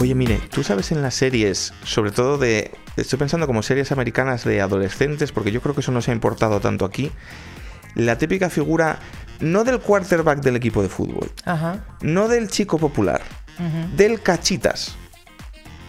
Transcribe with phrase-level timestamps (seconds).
[0.00, 2.70] Oye, mire, tú sabes en las series, sobre todo de.
[2.96, 6.14] Estoy pensando como series americanas de adolescentes, porque yo creo que eso no se ha
[6.14, 7.10] importado tanto aquí.
[7.94, 8.98] La típica figura,
[9.40, 11.84] no del quarterback del equipo de fútbol, Ajá.
[12.02, 13.20] no del chico popular,
[13.96, 14.94] del cachitas.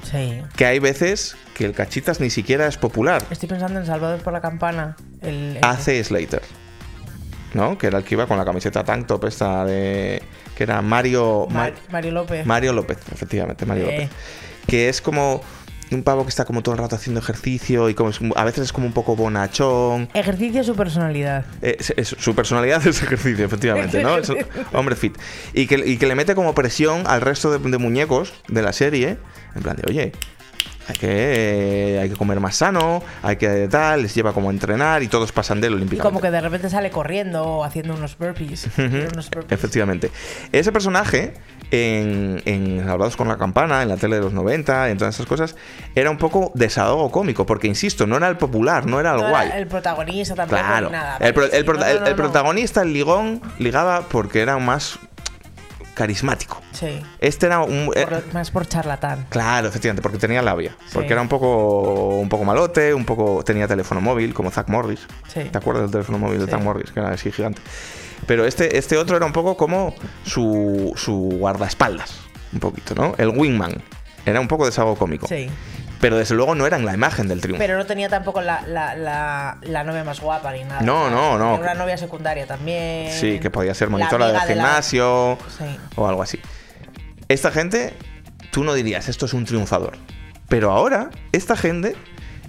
[0.04, 0.42] Sí.
[0.58, 3.24] Que hay veces que el cachitas ni siquiera es popular.
[3.30, 4.98] Estoy pensando en Salvados por la Campana.
[5.22, 6.42] El, el- AC Slater.
[7.54, 7.78] ¿No?
[7.78, 10.22] Que era el que iba con la camiseta tank top esta de.
[10.56, 11.48] Que era Mario.
[11.50, 12.46] Ma- Mar- Mario López.
[12.46, 13.92] Mario López, efectivamente, Mario Eh.
[13.92, 14.10] López.
[14.68, 15.42] Que es como
[15.92, 18.64] un pavo que está como todo el rato haciendo ejercicio y como es- a veces
[18.66, 20.08] es como un poco bonachón.
[20.14, 21.44] Ejercicio su personalidad.
[21.62, 24.18] Eh, es- es- su personalidad es ejercicio, efectivamente, ¿no?
[24.18, 24.32] Es
[24.74, 25.18] hombre fit.
[25.54, 28.72] Y que, y que le mete como presión al resto de, de muñecos de la
[28.74, 29.18] serie.
[29.54, 30.14] En plan de, oye,
[30.92, 35.04] hay que, hay que comer más sano, hay que tal, les lleva como a entrenar
[35.04, 38.18] y todos pasan de él Y como que de repente sale corriendo o haciendo unos
[38.18, 38.68] burpees.
[38.76, 39.52] Tiene unos burpees.
[39.52, 40.12] Efectivamente.
[40.52, 41.34] Ese personaje,
[41.72, 45.26] en, en Salvados con la Campana, en la tele de los 90, en todas esas
[45.26, 45.56] cosas,
[45.96, 49.30] era un poco desahogo cómico, porque insisto, no era el popular, no era el No
[49.30, 49.48] guay.
[49.48, 50.90] era el protagonista tampoco Claro.
[50.90, 51.18] nada.
[51.20, 55.00] el, pro- el protagonista, el ligón, ligaba porque era más
[55.94, 56.62] carismático.
[56.72, 57.02] Sí.
[57.20, 57.92] Este era un.
[57.96, 59.26] eh, Por- más por charlatán.
[59.30, 60.76] Claro, efectivamente, porque tenía labia.
[60.86, 60.92] Sí.
[60.94, 63.44] Porque era un poco, un poco malote, un poco.
[63.44, 65.02] tenía teléfono móvil, como Zack Morris.
[65.34, 65.42] Sí.
[65.52, 66.52] ¿Te acuerdas del teléfono móvil de Sí.
[66.52, 66.92] Zack Morris?
[66.92, 67.62] Que era así gigante.
[68.28, 69.94] Pero este, este otro era un poco como
[70.26, 72.20] su, su guardaespaldas.
[72.54, 73.16] Un poquito, ¿no?
[73.18, 73.82] El wingman.
[74.26, 75.28] Era un poco desahogo cómico.
[75.28, 75.50] Sí.
[76.02, 77.60] Pero desde luego no eran la imagen del triunfo.
[77.60, 80.82] Pero no tenía tampoco la, la, la, la novia más guapa ni nada.
[80.82, 81.56] No, no, no.
[81.56, 83.12] Una novia secundaria también.
[83.14, 85.66] Sí, que podía ser monitora del de gimnasio Sí.
[85.96, 86.40] o algo así.
[87.28, 87.94] Esta gente,
[88.52, 89.94] tú no dirías, esto es un triunfador.
[90.50, 91.96] Pero ahora, esta gente,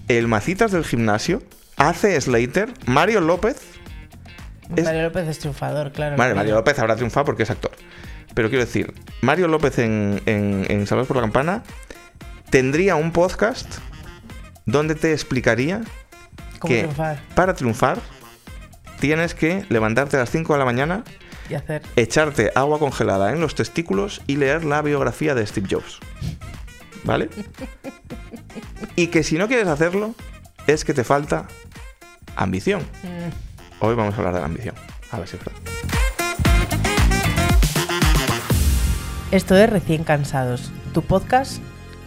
[0.08, 1.42] el Macitas del gimnasio,
[1.76, 3.56] hace Slater, Mario López.
[4.74, 6.16] Es- Mario López es triunfador, claro.
[6.16, 7.72] Mario López habrá triunfado porque es actor.
[8.34, 11.62] Pero quiero decir, Mario López en, en, en Salvados por la Campana
[12.52, 13.78] tendría un podcast
[14.66, 15.80] donde te explicaría
[16.58, 17.20] ¿Cómo que triunfar?
[17.34, 17.98] para triunfar
[19.00, 21.02] tienes que levantarte a las 5 de la mañana,
[21.48, 21.80] Y hacer.
[21.96, 25.98] echarte agua congelada en los testículos y leer la biografía de Steve Jobs.
[27.04, 27.30] ¿Vale?
[28.96, 30.14] Y que si no quieres hacerlo,
[30.66, 31.46] es que te falta
[32.36, 32.82] ambición.
[33.02, 34.74] Mm, Hoy vamos a hablar de la ambición.
[35.10, 35.60] A ver si es verdad.
[39.30, 41.62] Esto es Recién Cansados, tu podcast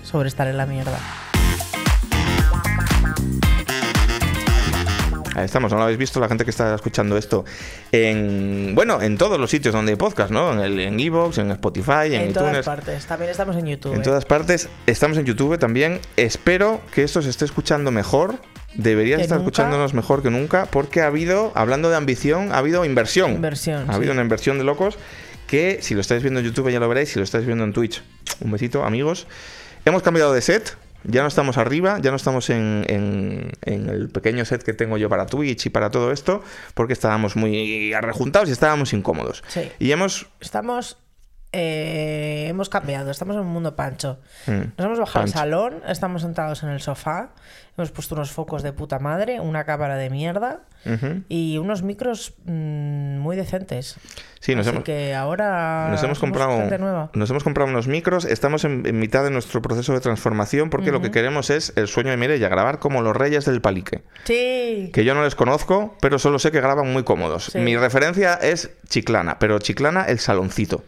[0.05, 0.97] sobre estar en la mierda.
[5.35, 7.43] Ahí estamos, no lo habéis visto la gente que está escuchando esto
[7.91, 10.53] en bueno, en todos los sitios donde hay podcast, ¿no?
[10.53, 13.05] En el en Evox, en Spotify, en, En, todas partes.
[13.05, 13.93] También estamos en YouTube.
[13.95, 14.03] en ¿eh?
[14.03, 14.69] todas partes.
[14.85, 15.99] Estamos en YouTube también.
[16.15, 18.35] Espero que esto se esté escuchando mejor.
[18.75, 19.49] Deberías estar nunca.
[19.49, 23.31] escuchándonos mejor que nunca porque ha habido, hablando de ambición, ha habido inversión.
[23.31, 23.95] Inversión, Ha sí.
[23.97, 24.97] habido una inversión de locos
[25.47, 27.73] que si lo estáis viendo en YouTube ya lo veréis, si lo estáis viendo en
[27.73, 28.01] Twitch,
[28.39, 29.27] un besito, amigos.
[29.85, 30.75] Hemos cambiado de set.
[31.07, 34.97] Ya no estamos arriba, ya no estamos en, en- en el pequeño set que tengo
[34.97, 39.43] yo para Twitch y para todo esto, porque estábamos muy arrejuntados y estábamos incómodos.
[39.47, 39.69] Sí.
[39.77, 40.25] Y hemos...
[40.39, 40.97] Estamos.
[41.57, 44.19] Eh, hemos cambiado, estamos en un mundo pancho.
[44.47, 45.39] Mm, Nos hemos bajado pancho.
[45.39, 47.29] al salón, estamos sentados en el sofá,
[47.77, 50.59] hemos puesto unos focos de puta madre, una cámara de mierda
[51.29, 53.95] y unos micros mm, muy decentes.
[54.39, 54.83] Sí, nos Así hemos...
[54.85, 57.09] que ahora Nos hemos, comprado, gente nueva.
[57.13, 60.91] nos hemos comprado unos micros, estamos en, en mitad de nuestro proceso de transformación porque
[60.91, 64.03] lo que queremos es el sueño de Mireia, grabar como los reyes del palique.
[64.25, 64.91] Sí.
[64.93, 67.45] Que yo no les conozco, pero solo sé que graban muy cómodos.
[67.45, 67.57] Sí.
[67.59, 70.83] Mi referencia es Chiclana, pero Chiclana el saloncito.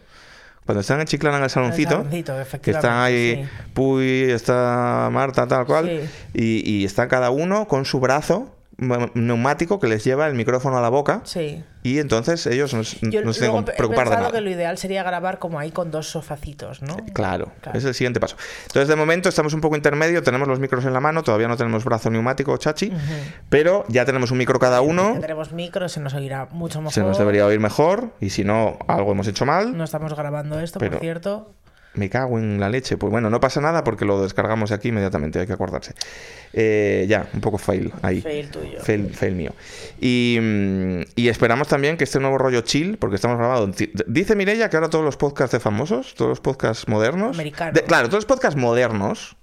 [0.67, 3.50] Cuando están en Chiclana en el saloncito, saloncito, que están ahí sí.
[3.73, 6.09] Puy, está Marta, tal cual, Sí.
[6.35, 10.82] y, y está cada uno con su brazo neumático que les lleva el micrófono a
[10.82, 11.64] la boca Sí.
[11.82, 14.32] y entonces ellos no, s- Yo no se tienen que he preocupar de pensado nada.
[14.38, 16.96] que lo ideal sería grabar como ahí con dos sofacitos, ¿no?
[17.14, 17.78] Claro, Claro.
[17.78, 18.36] es el siguiente paso.
[18.68, 21.58] Entonces, de momento estamos un poco intermedio, tenemos los micros en la mano, todavía no
[21.58, 22.92] tenemos brazo neumático chachi,
[23.50, 26.94] pero ya tenemos un micro cada Ya uno, tenemos micros, se nos oirá mucho mejor.
[26.94, 29.76] se nos debería oír mejor, y si no, algo hemos hecho mal.
[29.76, 31.52] No estamos grabando esto, Pero- por cierto.
[31.97, 32.96] Me cago en la leche.
[32.97, 35.94] Pues bueno, no pasa nada porque lo descargamos de aquí inmediatamente, hay que acordarse.
[36.53, 38.22] Eh, ya, un poco fail ahí.
[38.22, 38.79] Fail tuyo.
[38.82, 39.52] Fail, fail mío.
[39.99, 43.76] Y, mm, y esperamos también que este nuevo rollo chill, porque estamos grabando.
[44.08, 47.35] Dice Mireia que ahora todos los podcasts de famosos, todos los podcasts modernos.
[47.38, 49.35] De- claro, todos los podcasts modernos.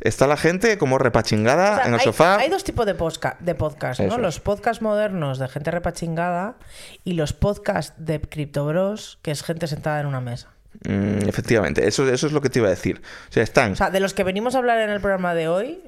[0.00, 2.36] Está la gente como repachingada O sea, en el hay, sofá.
[2.38, 4.14] hay dos tipos de, posca- de podcast, ¿no?
[4.16, 4.20] Es.
[4.20, 6.56] Los podcasts modernos de gente repachingada
[7.04, 10.48] y los podcasts de Cryptobros, que es gente sentada en una mesa.
[10.82, 13.00] Mm, efectivamente, eso, eso es lo que te iba a decir.
[13.30, 13.72] O sea, están.
[13.72, 15.80] O sea, de los que venimos a hablar en el programa de hoy,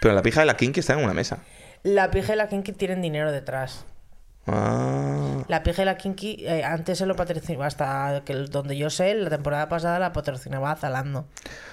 [0.00, 1.38] pero la pija de la Kinky está en una mesa.
[1.82, 3.84] la pija y la Kinky tienen dinero detrás.
[4.48, 5.42] Ah.
[5.48, 9.12] La pija y la kinky eh, antes se lo patrocinaba, hasta que donde yo sé,
[9.14, 11.20] la temporada pasada la patrocinaba Zalando.
[11.20, 11.26] O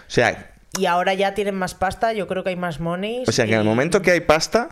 [0.08, 3.26] sea, Y ahora ya tienen más pasta, yo creo que hay más money.
[3.28, 4.70] o sea que en el momento que hay pasta,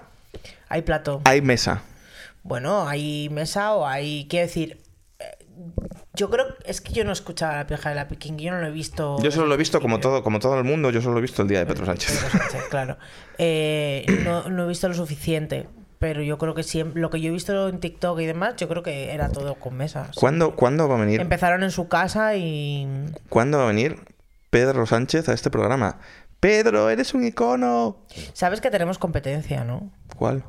[0.68, 1.22] Hay plato.
[1.26, 1.84] hay mesa.
[2.42, 4.26] Bueno, hay mesa o hay.
[4.28, 4.82] Quiero decir.
[6.14, 6.46] Yo creo.
[6.66, 9.18] Es que yo no escuchaba la pija de la kinky, yo no lo he visto.
[9.22, 11.22] Yo solo lo he visto como todo, como todo el mundo, yo solo lo he
[11.22, 12.18] visto el día de Pedro Sánchez.
[12.18, 12.98] Pedro Sánchez, claro.
[13.38, 15.68] Eh, no, no he visto lo suficiente.
[16.00, 18.68] Pero yo creo que siempre, lo que yo he visto en TikTok y demás, yo
[18.68, 20.16] creo que era todo con mesas.
[20.16, 21.22] ¿Cuándo, ¿Cuándo va a venir?
[21.22, 22.88] Empezaron en su casa y.
[23.30, 24.00] ¿Cuándo va a venir
[24.50, 26.00] Pedro Sánchez a este programa?
[26.40, 27.98] Pedro, eres un icono.
[28.34, 29.92] Sabes que tenemos competencia, ¿no?
[30.18, 30.44] ¿Cuál?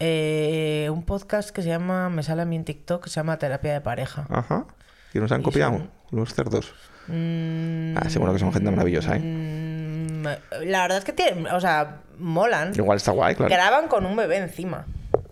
[0.00, 3.38] Eh, un podcast que se llama, me sale a mí en TikTok, que se llama
[3.38, 4.26] Terapia de Pareja.
[4.30, 4.64] Ajá.
[5.12, 6.72] Y nos han Y copiado son- los cerdos.
[7.08, 9.20] Mm, Ah, seguro que son gente maravillosa, ¿eh?
[9.20, 10.24] mm,
[10.66, 12.72] La verdad es que tienen, o sea, molan.
[12.74, 13.50] Igual está guay, claro.
[13.52, 14.86] Graban con un bebé encima.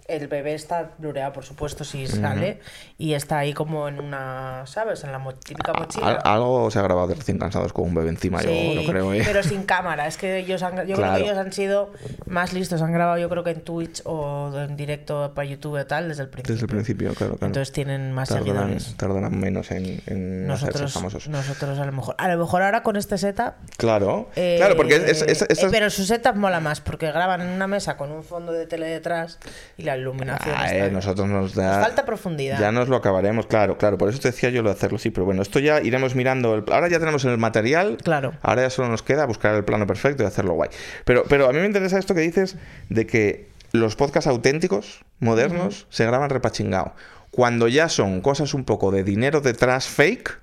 [0.09, 2.61] El bebé está blureado, por supuesto, si sale.
[2.97, 5.05] Y está ahí como en una, ¿sabes?
[5.05, 6.07] En la mo- típica mochila.
[6.07, 8.89] Al- algo se ha grabado de recién cansados con un bebé encima, Sí, yo no
[8.89, 9.13] creo.
[9.13, 9.21] ¿eh?
[9.23, 10.07] pero sin cámara.
[10.07, 11.17] Es que ellos han, yo creo Claro.
[11.19, 11.93] que ellos han sido
[12.25, 12.81] más listos.
[12.81, 16.23] Han grabado, yo creo que en Twitch o en directo para YouTube y tal, desde
[16.23, 16.55] el principio.
[16.55, 17.35] Desde el principio, claro.
[17.35, 17.47] claro.
[17.47, 18.97] Entonces tienen más tardarán, seguidores.
[18.97, 21.29] tardarán menos en, en hacerse Nosotros, famosos.
[21.29, 22.15] nosotros a lo mejor.
[22.17, 23.53] A lo mejor ahora con este setup.
[23.77, 27.43] Claro, eh, claro, porque es, es- es- eh, pero su setup mola más porque graban
[27.43, 29.39] en una mesa con un fondo de tele detrás
[29.77, 30.55] y la iluminación.
[30.57, 31.77] Ah, eh, nosotros nos da...
[31.79, 32.59] Nos falta profundidad.
[32.59, 33.99] Ya nos lo acabaremos, claro, claro.
[33.99, 35.11] Por eso te decía yo lo de hacerlo así.
[35.11, 36.55] Pero bueno, esto ya iremos mirando.
[36.55, 37.99] el- Ahora ya tenemos el material.
[38.03, 38.33] Claro.
[38.43, 40.71] Ahora ya solo nos queda buscar el plano perfecto y hacerlo guay.
[41.05, 42.57] Pero, pero a mí me interesa esto que dices
[42.89, 46.95] de que los podcasts auténticos, modernos, se graban repachingao.
[47.31, 50.39] Cuando ya son cosas un poco de dinero detrás fake,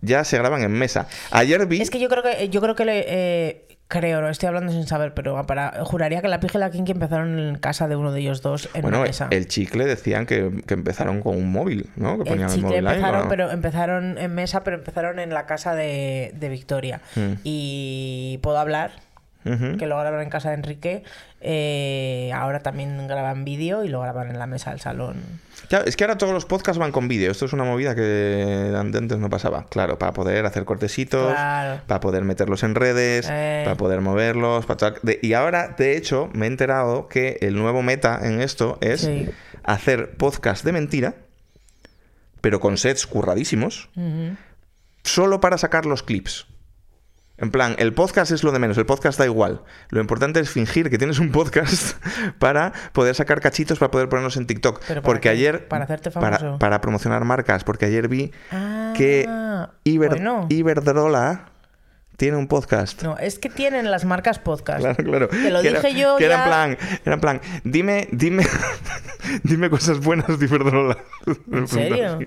[0.00, 1.06] ya se graban en mesa.
[1.30, 1.80] Ayer vi...
[1.80, 4.86] Es que yo creo que yo creo que le, eh, creo, no estoy hablando sin
[4.86, 8.12] saber, pero para juraría que la pija y la kinky empezaron en casa de uno
[8.12, 9.28] de ellos dos en Bueno, una mesa.
[9.30, 12.16] el chicle decían que, que empezaron con un móvil, ¿no?
[12.16, 13.28] Que El ponían el, chicle móvil ahí, empezaron, ¿no?
[13.28, 17.00] pero empezaron en mesa, pero empezaron en la casa de, de Victoria.
[17.14, 17.32] Mm.
[17.44, 18.92] Y puedo hablar,
[19.44, 21.04] Que lo grabaron en casa de Enrique.
[21.46, 25.16] eh, ahora también graban vídeo y lo graban en la mesa del salón.
[25.68, 27.30] Claro, es que ahora todos los podcasts van con vídeo.
[27.30, 29.66] Esto es una movida que antes no pasaba.
[29.66, 31.82] Claro, para poder hacer cortecitos, Claro.
[31.86, 33.60] para poder meterlos en redes, Eh.
[33.64, 34.64] para poder moverlos.
[34.64, 39.02] Para y ahora, de hecho, me he enterado que el nuevo meta en esto es
[39.02, 39.28] Sí.
[39.64, 41.14] hacer podcast de mentira,
[42.40, 43.90] pero con sets curradísimos,
[45.02, 46.46] solo para sacar los clips.
[47.36, 49.62] En plan, el podcast es lo de menos, el podcast da igual.
[49.90, 51.96] Lo importante es fingir que tienes un podcast
[52.38, 54.80] para poder sacar cachitos para poder ponerlos en TikTok.
[54.86, 55.28] ¿Pero para porque qué?
[55.30, 55.66] ayer.
[55.68, 56.58] ¿Para hacerte famoso?
[56.60, 59.28] para promocionar marcas, porque ayer vi Ah, que
[59.82, 60.46] Iber, bueno.
[60.48, 61.46] Iberdrola
[62.16, 63.02] tiene un podcast.
[63.02, 64.80] No, es que tienen las marcas podcast.
[64.82, 65.28] Claro, claro.
[65.28, 68.08] Te lo Que era- dije yo que era ya- en plan, era en plan, dime,
[68.12, 68.46] dime,
[69.42, 70.98] dime cosas buenas de Iberdrola.
[71.50, 72.20] ¿En serio?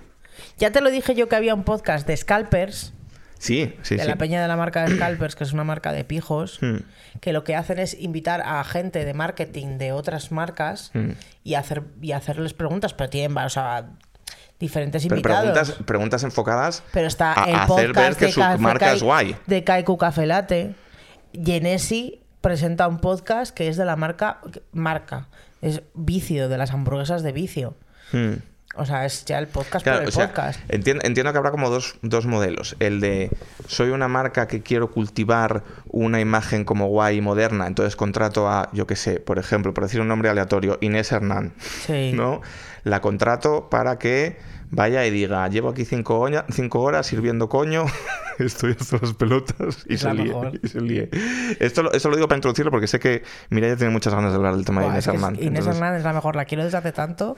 [0.57, 2.94] Ya te lo dije yo que había un podcast de scalpers,
[3.39, 4.07] Sí, sí, de sí.
[4.07, 6.78] la peña de la marca de scalpers, que es una marca de pijos, Hmm.
[7.22, 11.12] que lo que hacen es invitar a gente de marketing de otras marcas Hmm.
[11.44, 13.89] y hacer y hacerles preguntas, pero tienen, o sea,
[14.60, 15.42] diferentes Pero invitados.
[15.51, 18.86] preguntas, preguntas enfocadas Pero está a, el a hacer ver podcast que su Café marca
[18.88, 19.36] Kai- es guay.
[19.45, 20.74] de Kaiku Café Latte.
[21.33, 24.40] Genesi presenta un podcast que es de la marca
[24.72, 25.28] marca,
[25.62, 27.76] es vicio de las hamburguesas de vicio.
[28.11, 28.35] Hmm.
[28.78, 30.60] O sea, es ya el podcast Claro, por el o sea, podcast.
[30.69, 32.76] entiendo, entiendo que habrá como dos, dos modelos.
[32.80, 33.30] El de
[33.68, 38.69] soy una marca que quiero cultivar una imagen como guay y moderna, entonces contrato a,
[38.74, 41.54] yo qué sé, por ejemplo, por decir un nombre aleatorio, Inés Hernán.
[41.86, 42.12] Sí.
[42.14, 42.42] ¿no?
[42.84, 44.38] La contrato para que
[44.69, 47.86] vaya y diga, llevo aquí cinco, oña- cinco horas sirviendo coño,
[48.38, 50.60] estoy hasta las pelotas y se, líe, mejor.
[50.62, 51.10] y se líe.
[51.60, 54.36] Esto, lo- esto lo digo para introducirlo porque sé que Mireia tiene muchas ganas de
[54.38, 55.38] hablar del tema de Inés Hernán.
[55.42, 57.38] Inés Hernán es la mejor, la quiero desde hace tanto.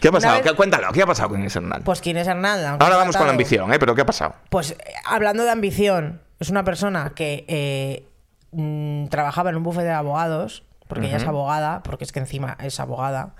[0.00, 0.34] ¿Qué ha pasado?
[0.34, 1.82] Una vez- ¿Qué- Cuéntalo, ¿qué ha pasado con Inés Hernán?
[1.84, 2.78] Pues que Inés Hernán.
[2.80, 3.78] Ahora vamos con la ambición, ¿eh?
[3.78, 4.34] Pero ¿qué ha pasado?
[4.48, 8.06] Pues eh, hablando de ambición, es una persona que eh,
[8.52, 12.56] mm, trabajaba en un bufete de abogados, porque ella es abogada, porque es que encima
[12.60, 13.34] es abogada,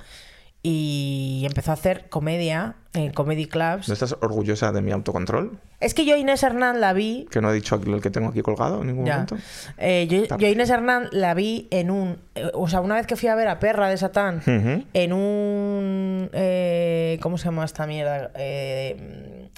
[0.63, 3.89] y empezó a hacer comedia en comedy clubs.
[3.89, 5.59] ¿No estás orgullosa de mi autocontrol?
[5.81, 8.29] Es que yo a Inés Hernán la vi Que no he dicho el que tengo
[8.29, 9.15] aquí colgado en ningún Ya.
[9.15, 9.39] momento.
[9.79, 10.07] Eh,
[10.39, 12.19] yo, Inés Hernán la vi en un.
[12.35, 16.29] eh, o sea, una vez que fui a ver a Perra de Satán, en un.
[16.35, 18.31] eh, ¿Cómo se llama esta mierda?
[18.35, 19.49] Eh,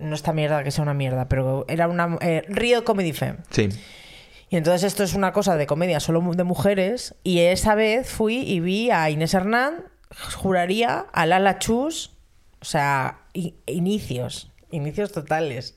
[0.00, 2.16] no esta mierda que sea una mierda, pero era una.
[2.48, 3.36] Río Comedy Fem.
[3.50, 3.68] Sí.
[4.48, 7.14] Y entonces esto es una cosa de comedia solo de mujeres.
[7.22, 9.84] Y esa vez fui y vi a Inés Hernán,
[10.34, 12.12] juraría, a Lala Chus,
[12.60, 13.20] o sea,
[13.66, 15.76] inicios, inicios totales.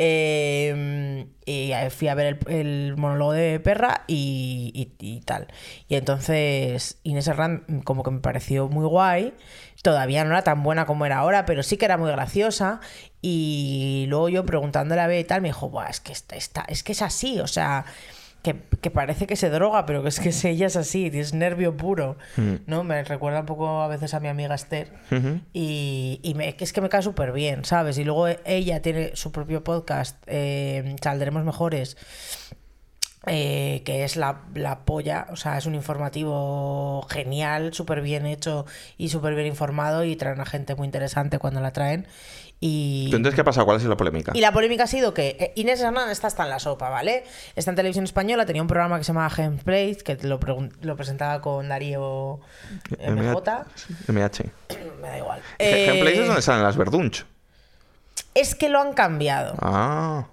[0.00, 4.70] Eh, y fui a ver el, monólogo de Perra y,
[5.00, 5.48] y- y tal.
[5.88, 9.34] Y entonces Inés Herrán como que me pareció muy guay.
[9.82, 12.80] Todavía no era tan buena como era ahora, pero sí que era muy graciosa.
[13.22, 16.64] Y luego yo preguntándole a B y tal, me dijo, Buah, es que está, está-
[16.68, 17.84] es que es así, o sea,
[18.42, 21.76] que, que parece que se droga, pero que es que ella es así, es nervio
[21.76, 22.16] puro.
[22.66, 22.84] ¿No?
[22.84, 24.92] Me recuerda un poco a veces a mi amiga Esther.
[25.52, 27.98] Y, y me- es que me cae súper bien, ¿sabes?
[27.98, 31.96] Y luego ella tiene su propio podcast, eh, Saldremos Mejores,
[33.26, 38.64] eh, que es la, la polla, o sea, es un informativo genial, súper bien hecho
[38.96, 42.06] y súper bien informado y traen a gente muy interesante cuando la traen.
[42.60, 43.66] Y, Entonces, ¿qué ha pasado?
[43.66, 44.32] ¿Cuál ha sido la polémica?
[44.34, 47.22] y la polémica ha sido que eh, Inés Hernán está hasta en la sopa, ¿vale?
[47.54, 50.40] Está en televisión española, tenía un programa que se llamaba Gameplay, que lo,
[50.80, 52.40] lo presentaba con Darío
[52.98, 53.64] MJ.
[54.08, 54.44] MH.
[55.00, 55.40] Me da igual.
[55.58, 57.24] Ejemplo, Eh, es donde salen las Verdunch.
[58.34, 59.54] es que lo han cambiado.
[59.60, 60.26] Ah,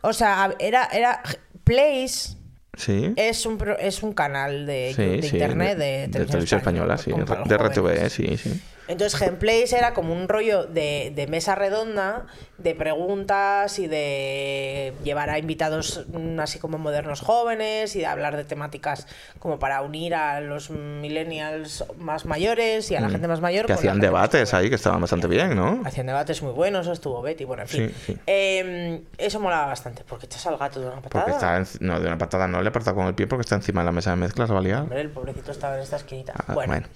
[0.00, 1.22] O sea, era, era
[1.64, 2.36] Place
[2.74, 3.12] sí.
[3.16, 7.12] es un, pro- es un canal de, Sí, de sí, internet de, televisión española, sí,
[7.12, 8.12] de RTV, jóvenes.
[8.14, 8.62] sí, sí.
[8.90, 12.26] Entonces, Gameplays era como un rollo de, de mesa redonda,
[12.62, 18.36] de preguntas y de llevar a invitados mm, así como modernos jóvenes y de hablar
[18.36, 19.06] de temáticas
[19.38, 23.64] como para unir a los millennials más mayores y a la gente más mayor.
[23.64, 23.66] Mm.
[23.68, 25.82] Que hacían debates ahí que estaban bastante bien, ¿no?
[25.84, 27.88] Hacían debates muy buenos, estuvo Betty, bueno, en fin.
[27.88, 28.18] Sí, sí.
[28.26, 31.24] Eh, eso molaba bastante, porque echas al gato de una patada.
[31.24, 33.54] Porque está, en- no, de una patada no, le aparta con el pie porque está
[33.54, 34.82] encima de la mesa de mezclas, la va a liar.
[34.82, 36.34] Hombre, el pobrecito estaba en esta esquinita.
[36.36, 36.72] Ah, bueno.
[36.72, 36.86] bueno.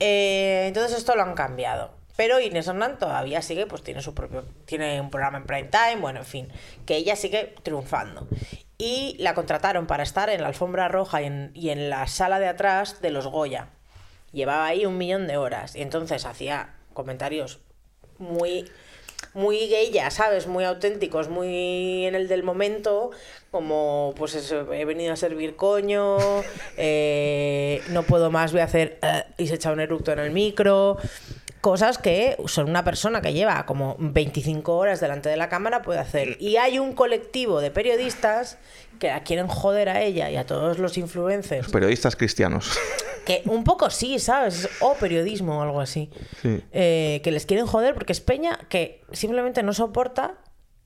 [0.00, 1.90] Eh, entonces esto lo han cambiado.
[2.16, 5.96] Pero Inés Hernán todavía sigue, pues tiene su propio, tiene un programa en prime time,
[6.00, 6.48] bueno, en fin,
[6.86, 8.28] que ella sigue triunfando.
[8.78, 12.38] Y la contrataron para estar en la alfombra roja y en, y en la sala
[12.38, 13.68] de atrás de los Goya.
[14.32, 15.74] Llevaba ahí un millón de horas.
[15.76, 17.60] Y entonces hacía comentarios
[18.18, 18.70] muy
[19.32, 20.46] muy gay ¿sabes?
[20.46, 23.10] Muy auténticos, muy en el del momento,
[23.50, 26.18] como pues eso, he venido a servir coño,
[26.76, 30.30] eh, no puedo más, voy a hacer eh, y se echa un eructo en el
[30.30, 30.98] micro.
[31.64, 35.98] Cosas que son una persona que lleva como 25 horas delante de la cámara puede
[35.98, 36.36] hacer.
[36.38, 38.58] Y hay un colectivo de periodistas
[38.98, 41.70] que la quieren joder a ella y a todos los influencers.
[41.70, 42.78] Periodistas cristianos.
[43.24, 44.68] Que un poco sí, ¿sabes?
[44.80, 46.10] O periodismo o algo así.
[46.42, 46.62] Sí.
[46.72, 50.34] Eh, que les quieren joder porque es Peña que simplemente no soporta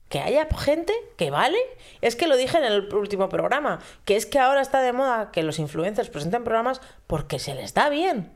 [0.07, 1.59] que haya gente que vale.
[1.99, 5.31] Es que lo dije en el último programa, que es que ahora está de moda
[5.31, 8.31] que los influencers presenten programas porque se les da bien.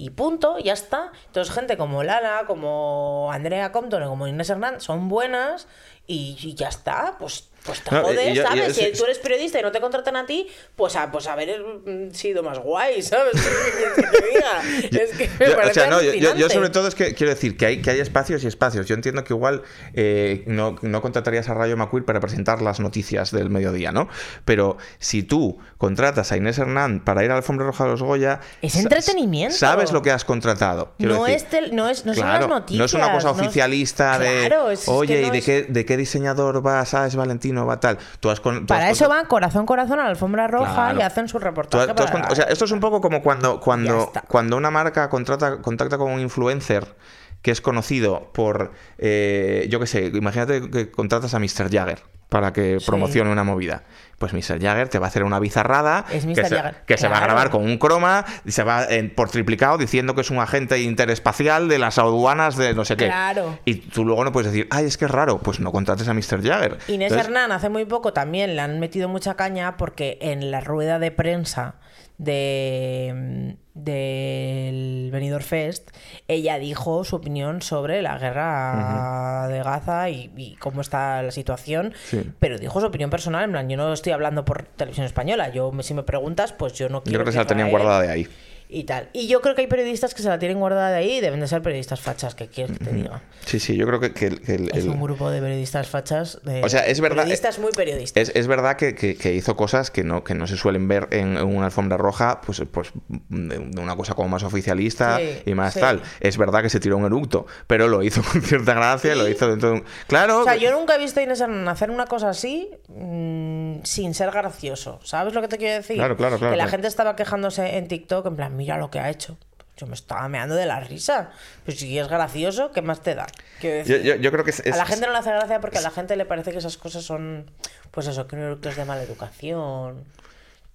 [0.00, 1.10] Y punto, ya está.
[1.26, 5.66] Entonces, gente como Lala, como Andrea Compton o como Inés Hernán son buenas
[6.08, 7.16] y, ya está.
[7.18, 8.74] Pues, pues te jodes, ¿sabes?
[8.76, 12.12] si tú eres periodista y no te contratan a ti, pues, a, pues haber mm,
[12.14, 13.34] sido más guay, ¿sabes?
[14.90, 17.56] Es que me Yo- parece o sea, no, yo, sobre todo es que quiero decir
[17.56, 18.86] que hay, que hay espacios y espacios.
[18.86, 19.62] Yo entiendo que igual
[19.94, 24.08] eh, no, no contratarías a Rayo McQueen para presentar las noticias del mediodía, ¿no?
[24.44, 28.02] Pero si tú contratas a Inés Hernán para ir a la alfombra roja de los
[28.02, 28.40] Goya...
[28.62, 29.56] Es entretenimiento.
[29.56, 30.94] Sabes lo que has contratado.
[30.98, 31.36] No decir.
[31.36, 34.46] es tel- no es- no son las noticias, No es una cosa oficialista de...
[34.46, 36.94] Claro, es- Oye, ¿y de, qué, de qué diseñador vas?
[36.94, 37.98] Ah, es Valentino, va tal.
[38.20, 40.98] Tú has con- tú has Para eso van corazón corazón a la alfombra roja Claro.
[40.98, 41.88] y hacen su reportaje.
[41.88, 45.60] tú para- o sea, esto es un poco como cuando, cuando, cuando una marca contrata,
[45.60, 46.96] contacta con un influencer
[47.42, 51.70] que es conocido por, eh, yo qué sé, imagínate que contratas a Mr.
[51.70, 52.86] Jagger para que Sí.
[52.86, 53.84] promocione una movida.
[54.18, 54.60] Pues Mr.
[54.60, 56.34] Jagger te va a hacer una bizarrada Es Mr.
[56.34, 59.30] que, se, que se va a grabar con un croma y se va en- por
[59.30, 63.06] triplicado diciendo que es un agente interespacial de las aduanas de no sé qué.
[63.06, 63.58] Claro.
[63.64, 65.38] Y tú luego no puedes decir, ay, es que es raro.
[65.38, 66.42] Pues no contrates a Mr.
[66.42, 66.78] Jagger.
[66.88, 70.60] Inés Entonces, Hernán hace muy poco también le han metido mucha caña porque en la
[70.60, 71.76] rueda de prensa
[72.18, 75.90] de del Benidorm Fest
[76.26, 81.92] ella dijo su opinión sobre la guerra de Gaza y, y cómo está la situación
[82.04, 82.22] Sí.
[82.38, 85.72] pero dijo su opinión personal en plan yo no estoy hablando por televisión española yo
[85.72, 88.02] me- si me preguntas pues yo no Yo quiero creo que se la tenían guardada
[88.02, 88.28] de ahí.
[88.70, 91.12] Y tal y yo creo que hay periodistas que se la tienen guardada de ahí
[91.16, 93.98] y deben de ser periodistas fachas que quieres que te diga Sí, sí, yo creo
[93.98, 97.00] que, que el- que el- es un grupo de periodistas fachas de O sea, es
[97.00, 100.34] verdad- periodistas muy periodistas Es, es verdad que, que- que hizo cosas que no, que
[100.34, 104.14] no se suelen ver en, en una alfombra roja, pues, pues de, de una cosa
[104.14, 105.80] como más oficialista Sí, y más sí.
[105.80, 106.02] tal.
[106.20, 109.18] Es verdad que se tiró un eructo, pero lo hizo con cierta gracia, Sí.
[109.18, 109.84] lo hizo dentro de un...
[110.08, 113.82] Claro, O sea, yo nunca he visto a Inés Hernán hacer una cosa así mm,
[113.84, 115.00] sin ser gracioso.
[115.04, 115.96] ¿Sabes lo que te quiero decir?
[115.96, 116.70] Claro, claro, claro, Que la claro.
[116.70, 119.36] gente estaba quejándose en TikTok, en plan, mira lo que ha hecho.
[119.76, 121.30] Yo me estaba meando de la risa.
[121.64, 123.26] Pues si es gracioso, ¿qué más te da?
[123.62, 124.60] Yo, decir, yo- yo creo que es...
[124.60, 126.58] es- a la gente no le hace gracia porque a la gente le parece que
[126.58, 127.48] esas cosas son,
[127.92, 130.02] pues eso, que es de mala educación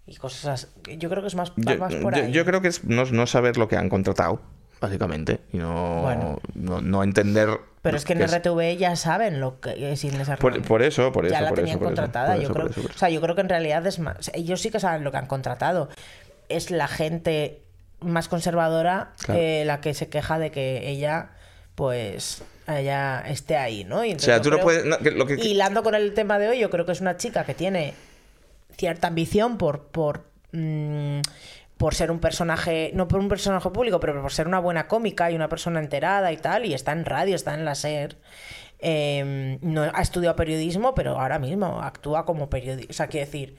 [0.07, 0.45] y cosas
[0.85, 0.97] así.
[0.97, 2.31] Yo creo que es más, yo, más por ahí.
[2.31, 4.39] yo creo que es no, no saber lo que han contratado.
[4.83, 5.39] Básicamente.
[5.51, 6.39] Y no, Bueno.
[6.53, 7.49] no, no entender.
[7.81, 10.61] Pero es que en RTV ya saben lo que es Inés por, Arroyo.
[10.67, 12.37] por eso, por eso, ya la por tenían eso, por eso, contratada.
[12.37, 12.65] yo creo.
[12.67, 14.29] O sea, yo creo que en realidad es más.
[14.33, 15.89] Ellos sí que saben lo que han contratado.
[16.49, 17.61] Es la gente
[18.01, 19.39] más conservadora Claro.
[19.41, 21.29] eh, la que se queja de que ella,
[21.75, 24.03] pues, ella esté ahí, ¿no?
[24.05, 24.85] Y O sea, tú no puedes.
[24.85, 27.17] no, que lo que- Hilando con el tema de hoy, yo creo que es una
[27.17, 27.93] chica que tiene
[28.77, 29.87] cierta ambición por.
[29.87, 31.19] por mm,
[31.77, 35.31] por ser un personaje, no por un personaje público, pero por ser una buena cómica
[35.31, 38.17] y una persona enterada y tal, y está en radio, está en la SER.
[38.79, 42.91] Eh, no ha estudiado periodismo, pero ahora mismo actúa como periodista.
[42.91, 43.57] O sea, quiere decir,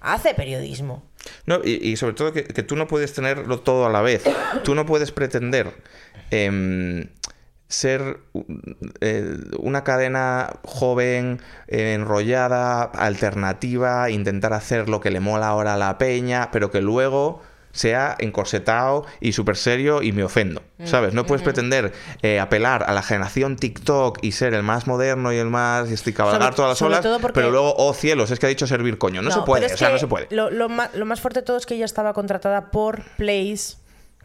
[0.00, 1.02] hace periodismo.
[1.46, 4.22] No, y, sobre todo que, tú no puedes tenerlo todo a la vez.
[4.64, 5.72] Tú no puedes pretender
[6.30, 7.08] em,
[7.68, 8.20] ser
[9.58, 15.98] una cadena joven, eh, enrollada, alternativa, intentar hacer lo que le mola ahora a la
[15.98, 17.42] peña, pero que luego
[17.76, 21.14] sea encorsetado y súper serio y me ofendo, ¿sabes?
[21.14, 21.92] No puedes pretender
[22.22, 25.88] eh, apelar a la generación TikTok y ser el más moderno y el más...
[26.14, 28.66] cabalgar Sobre- todas las sobre olas, porque- pero luego, oh cielos, es que ha dicho
[28.66, 29.22] servir coño.
[29.22, 30.26] No, se puede, o sea, no se puede.
[30.30, 33.76] Lo, lo ma- lo más fuerte de todo es que ella estaba contratada por Place,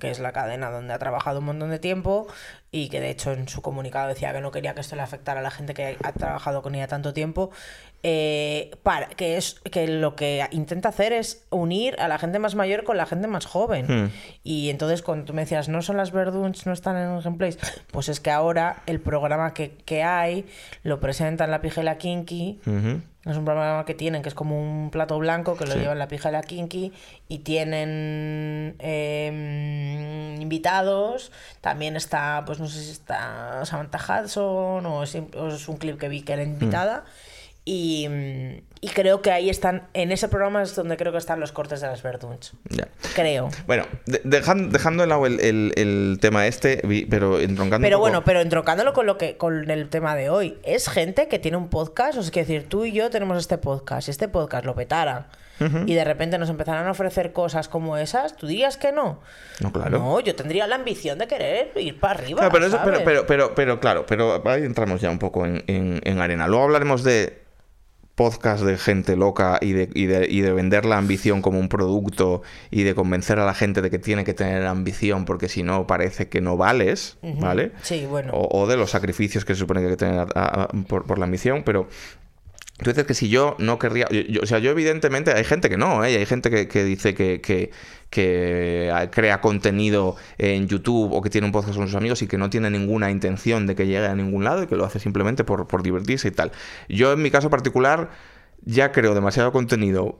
[0.01, 2.27] que es la cadena donde ha trabajado un montón de tiempo
[2.71, 5.39] y que de hecho en su comunicado decía que no quería que esto le afectara
[5.39, 7.51] a la gente que ha trabajado con ella tanto tiempo.
[8.03, 12.55] eh, para que es que lo que intenta hacer es unir a la gente más
[12.55, 13.85] mayor con la gente más joven.
[13.87, 14.11] Hmm.
[14.43, 17.59] Y entonces cuando tú me decías, no son las Verduns, no están en Gameplays,
[17.91, 20.45] pues es que ahora el programa que, que hay
[20.83, 22.59] lo presentan la Pijela Kinky.
[23.23, 25.79] Es un programa que tienen que es como un plato blanco que lo Sí.
[25.79, 26.91] llevan la pija de la kinky
[27.27, 31.31] y tienen eh, invitados.
[31.61, 35.99] También está, pues no sé si está Samantha Hudson o es, o es un clip
[35.99, 37.03] que vi que era invitada.
[37.03, 37.05] Y, mm,
[37.63, 41.81] y creo que ahí están, en ese programa es donde creo que están los cortes
[41.81, 42.53] de las Verduns.
[42.69, 42.87] Ya.
[43.15, 43.49] Creo.
[43.67, 48.23] Bueno, de- dejan- dejando de lado el, el- el tema este, pero entroncando Pero bueno,
[48.23, 51.69] pero entroncándolo con lo que con el tema de hoy, es gente que tiene un
[51.69, 54.73] podcast, o sea, es decir, tú y yo tenemos este podcast, si este podcast lo
[54.75, 55.29] petara
[55.85, 59.19] y de repente nos empezaran a ofrecer cosas como esas, ¿tú dirías que no?
[59.59, 59.99] No, claro.
[59.99, 62.39] No, yo tendría la ambición de querer ir para arriba.
[62.39, 65.63] Claro, pero, eso- pero, pero, pero, pero claro, pero ahí entramos ya un poco en,
[65.67, 66.47] en- en arena.
[66.47, 67.40] Luego hablaremos de
[68.21, 71.69] podcast de gente loca y de, y, de, y de vender la ambición como un
[71.69, 75.63] producto y de convencer a la gente de que tiene que tener ambición porque si
[75.63, 77.71] no parece que no vales, ¿vale?
[77.81, 78.33] Sí, bueno.
[78.33, 81.05] O, o de los sacrificios que se supone que hay que tener a- a- por,
[81.05, 81.87] por la ambición, pero
[82.83, 85.77] tú que si yo no querría, yo- yo- o sea, yo evidentemente hay gente que
[85.77, 86.17] no, ¿eh?
[86.17, 91.77] hay gente que, dice que, que crea contenido en YouTube o que tiene un podcast
[91.77, 94.63] con sus amigos y que no tiene ninguna intención de que llegue a ningún lado
[94.63, 96.51] y que lo hace simplemente por, por divertirse y tal.
[96.89, 98.09] Yo en mi caso particular
[98.63, 100.19] ya creo demasiado contenido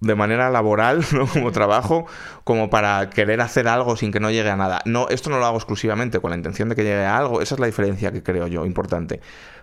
[0.00, 1.26] de manera laboral, ¿no?
[1.28, 2.06] como trabajo,
[2.44, 4.82] como para querer hacer algo sin que no llegue a nada.
[4.84, 7.54] No, esto no lo hago exclusivamente con la intención de que llegue a algo, esa
[7.54, 9.20] es la diferencia que creo yo importante.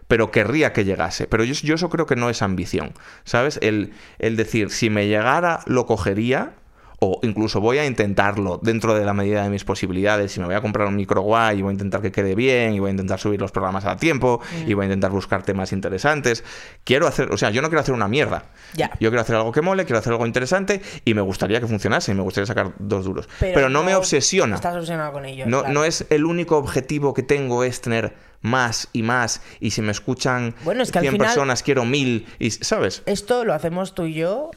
[0.10, 1.28] Pero querría que llegase.
[1.28, 2.92] Pero yo, yo eso creo que no es ambición,
[3.24, 3.60] ¿sabes?
[3.62, 6.52] El, el decir, si me llegara, lo cogería,
[7.02, 10.32] o incluso voy a intentarlo dentro de la medida de mis posibilidades.
[10.34, 12.74] Si me voy a comprar un micro guay y voy a intentar que quede bien,
[12.74, 15.72] y voy a intentar subir los programas a tiempo, y voy a intentar buscar temas
[15.72, 16.44] interesantes.
[16.84, 18.46] Quiero hacer, o sea, yo no quiero hacer una mierda.
[18.74, 18.90] Ya.
[19.00, 22.12] Yo quiero hacer algo que mole, quiero hacer algo interesante y me gustaría que funcionase
[22.12, 23.30] y me gustaría sacar dos duros.
[23.40, 24.56] Pero, no, me obsesiona.
[24.56, 25.46] Estás obsesionado con ello.
[25.48, 25.74] No, claro.
[25.74, 29.92] no es el único objetivo que tengo es tener más y más y si me
[29.92, 33.94] escuchan Bueno, es que al 100 final- personas quiero mil y sabes Esto lo hacemos
[33.96, 34.52] tú y yo,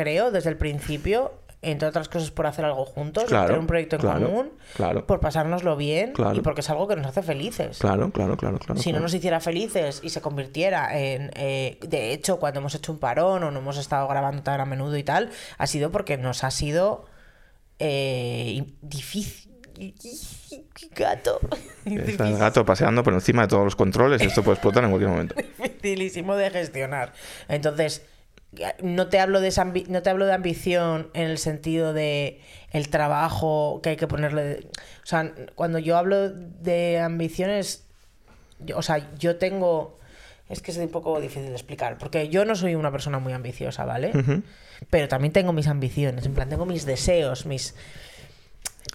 [0.00, 1.32] creo, desde el principio,
[1.62, 5.06] entre otras cosas por hacer algo juntos, Claro, tener un proyecto en claro, común, claro.
[5.06, 7.78] por pasárnoslo bien y porque es algo que nos hace felices.
[7.78, 11.30] claro claro claro claro si no nos hiciera felices y se convirtiera en...
[11.34, 14.64] eh, de hecho, cuando hemos hecho un parón o no hemos estado grabando tan a
[14.64, 17.04] menudo y tal, ha sido porque nos ha sido
[17.78, 19.50] eh, difícil...
[20.94, 21.40] Gato.
[21.84, 24.90] Está el gato paseando por encima de todos los controles y esto puede explotar en
[24.90, 27.12] cualquier momento dificilísimo de gestionar.
[27.48, 28.02] Entonces,
[28.82, 32.40] no te hablo de esa no te hablo de ambición en el sentido de
[32.72, 34.66] el trabajo que hay que ponerle.
[35.02, 37.84] O sea, cuando yo hablo de ambiciones,
[38.60, 39.98] yo- o sea, yo tengo.
[40.48, 43.32] Es que es un poco difícil de explicar, porque yo no soy una persona muy
[43.32, 44.10] ambiciosa, ¿vale?
[44.90, 47.76] Pero también tengo mis ambiciones, en plan, tengo mis deseos, mis.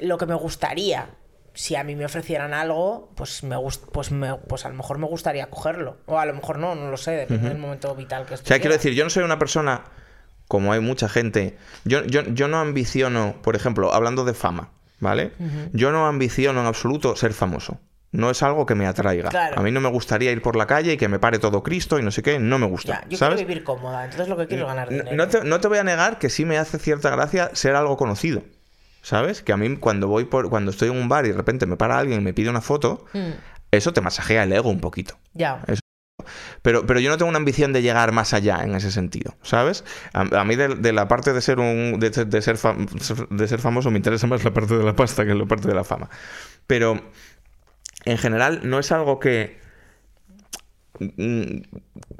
[0.01, 1.07] Lo que me gustaría.
[1.55, 4.99] Si a mí me ofrecieran algo, pues me gust pues me pues a lo mejor
[4.99, 5.97] me gustaría cogerlo.
[6.05, 8.59] O a lo mejor no, no lo sé, depende del momento vital que o sea
[8.59, 9.85] quiero decir yo no soy una persona
[10.47, 15.31] como hay mucha gente yo, yo, yo no ambiciono por ejemplo hablando de fama vale
[15.73, 17.79] yo no ambiciono en absoluto ser famoso
[18.15, 19.29] no es algo que me atraiga.
[19.29, 19.59] Claro.
[19.59, 21.99] A mí no me gustaría ir por la calle y que me pare todo Cristo
[21.99, 23.01] y no sé qué, no me gusta.
[23.01, 23.35] Ya, yo ¿sabes?
[23.35, 25.15] quiero vivir cómoda, entonces lo que quiero es ganar dinero.
[25.15, 27.97] No te, no te voy a negar que sí me hace cierta gracia ser algo
[27.97, 28.43] conocido.
[29.05, 29.43] ¿Sabes?
[29.43, 31.77] Que a mí cuando voy por, cuando estoy en un bar y de repente me
[31.77, 33.31] para alguien y me pide una foto, Mm,
[33.71, 35.17] eso te masajea el ego un poquito.
[35.33, 35.63] ya.
[36.63, 39.83] Pero, pero yo no tengo una ambición de llegar más allá en ese sentido, ¿sabes?
[40.13, 42.87] A, a mí de, de la parte de ser un de, ser- de ser fam-
[43.29, 45.75] de ser famoso me interesa más la parte de la pasta que la parte de
[45.75, 46.09] la fama.
[46.65, 46.99] Pero
[48.05, 49.59] en general no es algo que
[50.99, 51.61] mm,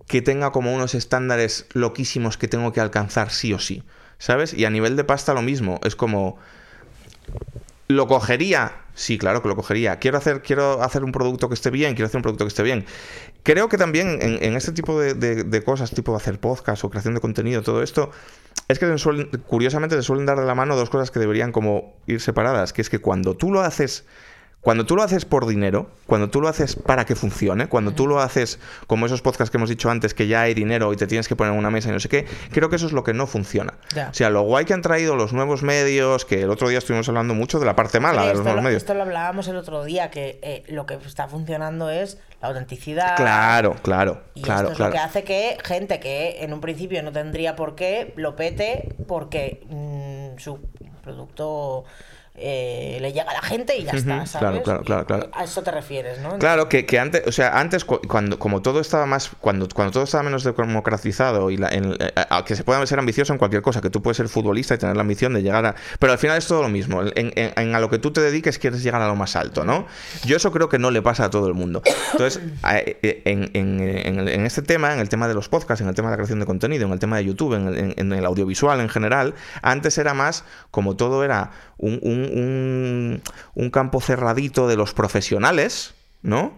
[0.08, 3.84] que tenga como unos estándares loquísimos que tengo que alcanzar sí o sí,
[4.20, 4.54] ¿sabes?
[4.54, 6.38] Y a nivel de pasta lo mismo, es como
[7.88, 8.82] ¿Lo cogería?
[8.96, 10.00] Sí, claro que lo cogería.
[10.00, 12.64] Quiero hacer, quiero hacer un producto que esté bien, quiero hacer un producto que esté
[12.64, 12.86] bien.
[13.44, 17.20] Creo que también en, este tipo de, de- cosas, tipo hacer podcast o creación de
[17.20, 18.10] contenido, todo esto,
[18.68, 21.94] es que suelen- curiosamente se suelen dar de la mano dos cosas que deberían como
[22.08, 24.06] ir separadas, que es que cuando tú lo haces...
[24.66, 28.08] Cuando tú lo haces por dinero, cuando tú lo haces para que funcione, cuando tú
[28.08, 31.06] lo haces como esos podcasts que hemos dicho antes, que ya hay dinero y te
[31.06, 33.04] tienes que poner en una mesa y no sé qué, creo que eso es lo
[33.04, 33.76] que no funciona.
[33.94, 34.10] Ya.
[34.10, 37.08] O sea, lo guay que han traído los nuevos medios, que el otro día estuvimos
[37.08, 38.82] hablando mucho de la parte mala Sí, de los nuevos lo, medios.
[38.82, 43.18] esto lo hablábamos el otro día, que eh, lo que está funcionando es la autenticidad.
[43.18, 44.90] Claro, claro, Y claro, esto es claro.
[44.90, 48.96] lo que hace que gente que en un principio no tendría por qué lo pete
[49.08, 50.60] porque mm, su
[51.04, 51.84] producto
[52.38, 54.40] eh, le llega a la gente y ya está, ¿sabes?
[54.40, 55.30] claro, claro, claro, claro.
[55.34, 56.38] A eso te refieres, ¿no?
[56.38, 59.94] Claro, que, que antes, o sea, antes cu- cuando como todo estaba más, cuando, cuando
[59.94, 63.40] todo estaba menos democratizado y la- en- eh, a- que se pueda ser ambicioso en
[63.40, 66.12] cualquier cosa, que tú puedes ser futbolista y tener la ambición de llegar a, pero
[66.14, 67.02] al final es todo lo mismo.
[67.04, 69.64] En, en- en a lo que tú te dediques quieres llegar a lo más alto,
[69.64, 69.88] ¿no?
[70.26, 71.82] Yo eso creo que no le pasa a todo el mundo.
[72.12, 76.10] Entonces, a- eh, en, este tema, en el tema de los podcasts, en el tema
[76.10, 78.26] de la creación de contenido, en el tema de YouTube, en el, en- en el
[78.26, 83.22] audiovisual en general, antes era más como todo era un, un- un-
[83.54, 86.58] un campo cerradito de los profesionales, ¿no?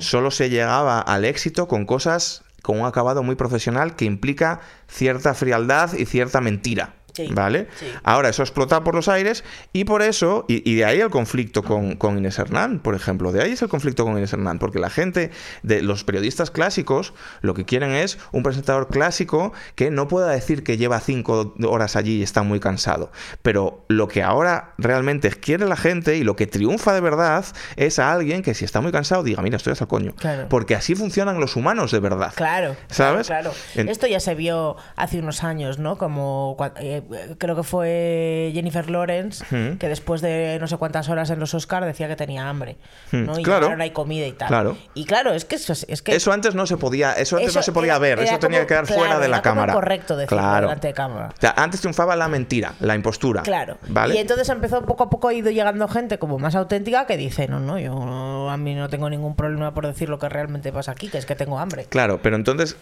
[0.00, 5.34] Solo se llegaba al éxito con cosas con un acabado muy profesional que implica cierta
[5.34, 6.95] frialdad y cierta mentira.
[7.16, 7.66] Sí, ¿Vale?
[7.78, 7.86] sí.
[8.02, 11.62] Ahora eso explota por los aires y por eso, y, y de ahí el conflicto
[11.62, 14.78] con, con Inés Hernán, por ejemplo, de ahí es el conflicto con Inés Hernán, porque
[14.78, 15.30] la gente,
[15.62, 20.62] de los periodistas clásicos, lo que quieren es un presentador clásico que no pueda decir
[20.62, 23.10] que lleva cinco horas allí y está muy cansado.
[23.42, 27.44] Pero lo que ahora realmente quiere la gente y lo que triunfa de verdad
[27.76, 30.14] es a alguien que si está muy cansado diga, mira, estoy hasta el coño.
[30.16, 30.48] Claro.
[30.48, 32.32] Porque así funcionan los humanos de verdad.
[32.34, 33.26] Claro, ¿Sabes?
[33.28, 33.50] Claro.
[33.52, 33.56] claro.
[33.74, 35.96] En- Esto ya se vio hace unos años, ¿no?
[35.96, 36.72] Como cua-
[37.14, 39.78] eh, creo que fue Jennifer Lawrence, Ujú.
[39.78, 42.76] que después de no sé cuántas horas en los Oscars decía que tenía hambre,
[43.12, 43.34] ¿no?
[43.34, 43.66] Hmm, Y claro.
[43.66, 44.48] ahora no hay comida y tal.
[44.48, 44.76] Claro.
[44.94, 47.58] Y claro, es que eso es, que Eso antes no se podía, eso antes Eso
[47.60, 49.42] no se podía era- ver, era eso tenía como- que quedar claro, fuera de la
[49.42, 49.72] cámara.
[49.72, 50.66] correcto decirlo claro.
[50.68, 51.28] delante de cámara.
[51.36, 53.42] O sea, antes triunfaba la mentira, la impostura.
[53.42, 53.78] Claro.
[53.88, 54.14] ¿Vale?
[54.14, 57.48] Y entonces empezó poco a poco ha ido llegando gente como más auténtica que dice,
[57.48, 60.72] no, no, yo no- a mí no tengo ningún problema por decir lo que realmente
[60.72, 61.84] pasa aquí, que es que tengo hambre.
[61.88, 62.76] Claro, pero entonces,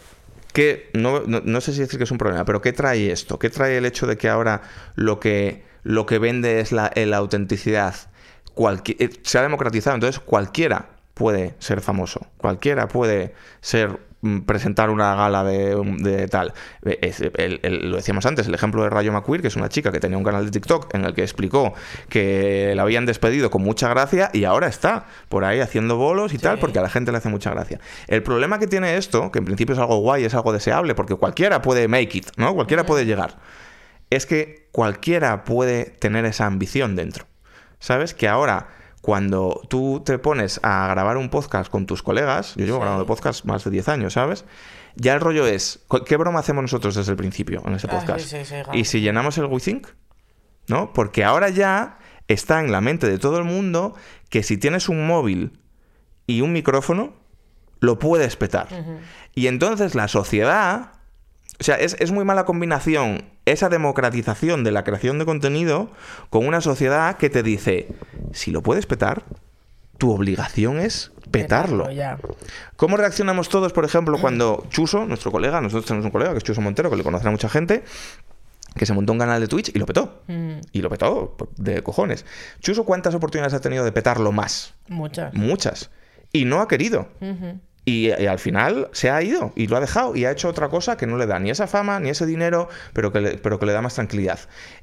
[0.55, 3.39] ¿qué, no, no- sé si decir que es un problema, pero ¿qué trae esto?
[3.39, 4.63] ¿Qué trae el hecho de que ahora
[4.95, 7.95] lo que, lo que vende es la, autenticidad?
[8.87, 13.99] Eh, se ha democratizado, entonces cualquiera puede ser famoso, cualquiera puede ser
[14.47, 16.53] presentar una gala de, de tal.
[16.83, 19.93] Es- el- el- lo decíamos antes, el ejemplo de Rayo McQueer, que es una chica
[19.93, 21.75] que tenía un canal de TikTok en el que explicó
[22.09, 26.39] que la habían despedido con mucha gracia y ahora está por ahí haciendo bolos y
[26.39, 27.81] tal, porque a la gente le hace mucha gracia.
[28.09, 31.15] El problema que tiene esto, que en principio es algo guay, es algo deseable, porque
[31.17, 32.55] cualquiera puede make it, ¿no?
[32.55, 33.37] Cualquiera puede llegar.
[34.11, 37.27] Es que cualquiera puede tener esa ambición dentro.
[37.79, 38.15] ¿Sabes?
[38.15, 38.69] Que ahora,
[39.05, 42.83] cuando tú te pones a grabar un podcast con tus colegas, yo llevo Sí.
[42.85, 44.47] grabando podcast más de 10 años, ¿sabes?
[44.97, 47.99] Ya el rollo es, ¿cu- ¿qué broma hacemos nosotros desde el principio en ese Ah,
[47.99, 48.27] podcast?
[48.27, 49.89] sí, sí, y si llenamos el WeThink,
[50.69, 50.95] ¿no?
[50.95, 53.95] Porque ahora ya está en la mente de todo el mundo
[54.31, 55.61] que si tienes un móvil
[56.27, 57.13] y un micrófono,
[57.81, 58.69] lo puedes petar.
[59.35, 60.93] Y entonces la sociedad,
[61.61, 65.91] o sea, es, es muy mala combinación esa democratización de la creación de contenido
[66.31, 67.89] con una sociedad que te dice,
[68.33, 69.25] si lo puedes petar,
[69.99, 71.91] tu obligación es petarlo.
[71.91, 72.19] Ya.
[72.77, 76.45] ¿Cómo reaccionamos todos, por ejemplo, cuando Chuso, nuestro colega, nosotros tenemos un colega que es
[76.45, 77.85] Chuso Montero, que le conocerá mucha gente,
[78.75, 80.23] que se montó un canal de Twitch y lo petó?
[80.27, 82.25] Mm, Y lo petó de cojones.
[82.61, 84.75] Chuso, ¿cuántas oportunidades ha tenido de petarlo más?
[84.89, 85.33] muchas.
[85.35, 85.91] Muchas.
[86.33, 87.09] Y no ha querido.
[87.21, 87.61] Ujú.
[87.85, 90.69] Y, y al final se ha ido y lo ha dejado y ha hecho otra
[90.69, 93.59] cosa que no le da ni esa fama ni ese dinero, pero que le, pero
[93.59, 94.39] que le da más tranquilidad.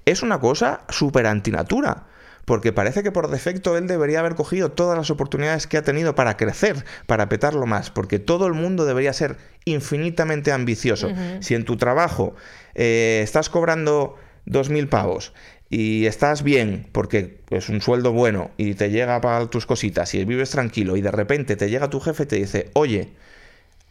[0.06, 2.06] Es una cosa súper antinatura.
[2.46, 6.16] Porque parece que por defecto él debería haber cogido todas las oportunidades que ha tenido
[6.16, 7.92] para crecer, para petarlo más.
[7.92, 11.10] Porque todo el mundo debería ser infinitamente ambicioso.
[11.40, 12.36] Si en tu trabajo
[12.74, 14.16] eh, estás cobrando
[14.48, 15.34] 2.000 pavos
[15.74, 20.26] y estás bien porque es un sueldo bueno y te llega para tus cositas y
[20.26, 23.14] vives tranquilo y de repente te llega tu jefe y te dice, oye,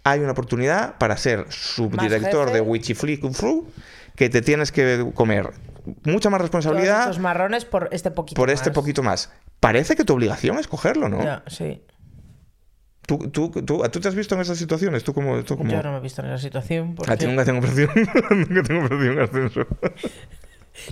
[0.04, 3.66] hay una oportunidad para ser subdirector de Wichiflick Fru
[4.14, 5.50] que te tienes que comer
[6.04, 8.74] mucha más responsabilidad marrones por este poquito por este más.
[8.74, 9.32] poquito más.
[9.58, 11.22] Parece que tu obligación es cogerlo, ¿no?
[11.46, 11.82] Sí.
[13.06, 15.02] ¿Tú, tú, tú, ¿Tú te has visto en esas situaciones?
[15.02, 15.70] ¿Tú como, tú como...
[15.72, 16.94] Yo no me he visto en esa situación.
[16.94, 17.88] porque- A ti nunca tengo ofrecido,
[18.30, 19.66] nunca tengo un ascenso.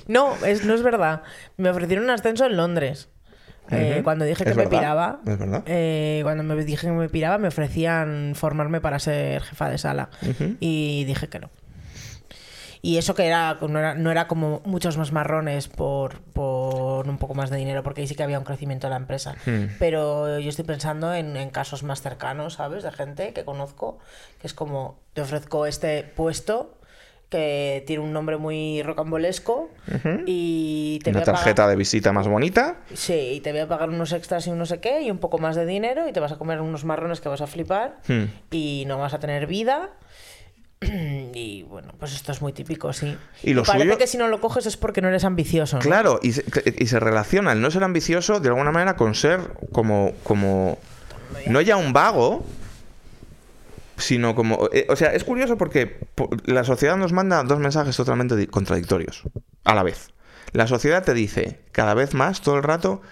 [0.07, 1.23] No, es, no es verdad.
[1.57, 3.09] Me ofrecieron un ascenso en Londres.
[3.71, 4.01] Eh.
[4.03, 5.63] Cuando dije que me piraba, es verdad.
[5.67, 10.09] eh, cuando me dije que me piraba, me ofrecían formarme para ser jefa de sala.
[10.59, 11.51] Y dije que no.
[12.81, 17.19] Y eso que era no, era, no era como muchos más marrones por, por un
[17.19, 19.35] poco más de dinero, porque ahí sí que había un crecimiento de la empresa.
[19.45, 19.65] Hmm.
[19.79, 22.85] Pero yo estoy pensando en, en casos más cercanos, ¿sabes?
[22.85, 23.99] De gente que conozco,
[24.41, 26.78] que es como, te ofrezco este puesto
[27.31, 29.71] que tiene un nombre muy rocambolesco
[30.27, 32.77] y te Una voy a pagar- tarjeta de visita más bonita.
[32.95, 35.19] Sí, y te voy a pagar unos extras y un no sé qué, y un
[35.19, 37.99] poco más de dinero, y te vas a comer unos marrones que vas a flipar,
[38.09, 38.25] Hmm.
[38.51, 39.91] y no vas a tener vida.
[41.35, 43.17] Y bueno, pues esto es muy típico, sí.
[43.43, 45.77] Y lo parece suyo- que si no lo coges es porque no eres ambicioso.
[45.77, 45.83] ¿no?
[45.83, 46.45] Claro, y se,
[46.79, 49.41] y se relaciona el no ser ambicioso de alguna manera con ser
[49.73, 50.79] como, como
[51.47, 52.45] no ya un vago,
[53.99, 54.69] sino como...
[54.73, 58.47] eh, o sea, es curioso porque po- la sociedad nos manda dos mensajes totalmente di-
[58.47, 59.23] contradictorios
[59.65, 60.11] a la vez.
[60.53, 63.03] La sociedad te dice cada vez más, todo el rato,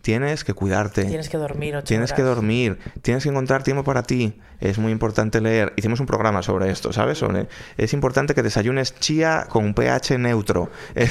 [0.00, 1.04] tienes que cuidarte.
[1.04, 4.40] Tienes que dormir ocho Tienes que dormir, tienes que encontrar tiempo para ti.
[4.60, 5.74] Es muy importante leer.
[5.76, 7.18] Hicimos un programa sobre esto, ¿sabes?
[7.18, 10.70] Sobre- es importante que desayunes chía con un pH neutro.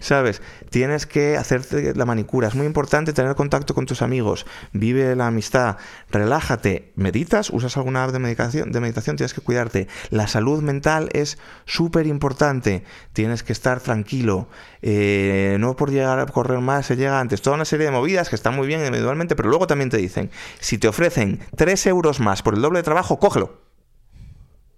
[0.00, 0.42] ¿Sabes?
[0.72, 2.48] Tienes que hacerte la manicura.
[2.48, 4.46] Es muy importante tener contacto con tus amigos.
[4.72, 5.76] Vive la amistad.
[6.10, 6.92] Relájate.
[6.96, 7.50] ¿Meditas?
[7.50, 8.72] ¿Usas alguna app de meditación?
[8.72, 9.86] De meditación tienes que cuidarte.
[10.08, 12.84] La salud mental es súper importante.
[13.12, 14.48] Tienes que estar tranquilo.
[14.80, 17.42] Eh, no por llegar a correr más se llega antes.
[17.42, 20.30] Toda una serie de movidas que están muy bien individualmente, pero luego también te dicen,
[20.58, 23.60] si te ofrecen 3 euros más por el doble de trabajo, cógelo.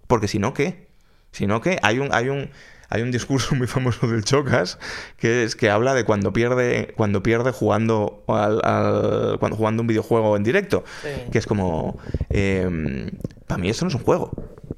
[0.07, 0.89] Porque si no, ¿qué?
[1.31, 1.79] Si no, ¿qué?
[1.83, 2.49] Hay un, hay un,
[2.89, 4.77] hay un discurso muy famoso del Chocas
[5.17, 9.87] que es que habla de cuando pierde, cuando pierde jugando al, al- cuando jugando un
[9.87, 10.83] videojuego en directo.
[11.01, 11.09] Sí.
[11.31, 11.97] Que es como
[12.29, 13.11] eh,
[13.47, 14.31] para mí esto no es un juego.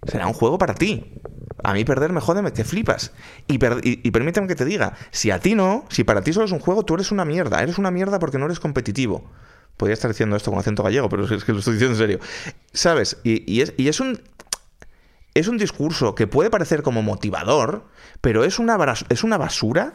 [0.05, 1.13] Será un juego para ti.
[1.63, 3.11] A mí perder me jode, me te flipas.
[3.47, 6.31] Y, per- y, y permíteme que te diga, si a ti no, si para ti
[6.31, 7.61] solo es un juego, tú eres una mierda.
[7.61, 9.29] Eres una mierda porque no eres competitivo.
[9.75, 12.19] Podría estar diciendo esto con acento gallego, pero es que lo estoy diciendo en serio.
[12.73, 13.17] ¿Sabes?
[13.23, 14.19] Y, y es, y es un
[15.39, 17.85] es un discurso que puede parecer como motivador,
[18.21, 18.77] pero es una,
[19.09, 19.93] es una basura.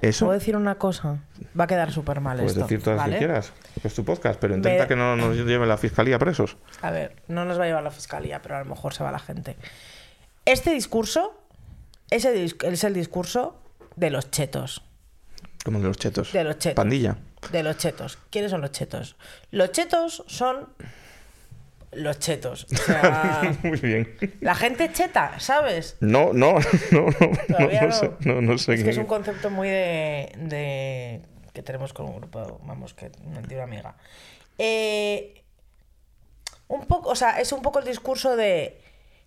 [0.00, 0.26] Eso.
[0.26, 1.24] ¿Puedo decir una cosa?
[1.58, 2.62] Va a quedar súper mal Puedes esto.
[2.64, 3.14] decir todas las ¿vale?
[3.14, 3.52] que quieras.
[3.82, 6.56] Es tu podcast, pero intenta Me- que no nos lleve la fiscalía presos.
[6.82, 9.10] A ver, no nos va a llevar la fiscalía, pero a lo mejor se va
[9.10, 9.56] la gente.
[10.44, 11.34] Este discurso
[12.10, 13.60] ese dis- es el discurso
[13.96, 14.82] de los chetos.
[15.64, 16.32] Como de los chetos.
[16.32, 16.76] De los chetos.
[16.76, 17.16] Pandilla.
[17.50, 18.18] De los chetos.
[18.30, 19.16] ¿Quiénes son los chetos?
[19.50, 20.68] Los chetos son
[21.92, 22.66] los chetos.
[22.72, 24.16] O sea, Muy bien.
[24.40, 25.96] la gente cheta, ¿sabes?
[26.00, 26.54] No, no,
[26.92, 27.06] no,
[27.48, 28.10] no, no, sé.
[28.20, 31.22] No, no sé Es que es un concepto muy de, de-
[31.52, 33.96] que tenemos con un grupo, vamos, que una antigua amiga.
[34.58, 35.42] Eh,
[36.68, 38.80] un poco, o sea, es un poco el discurso de,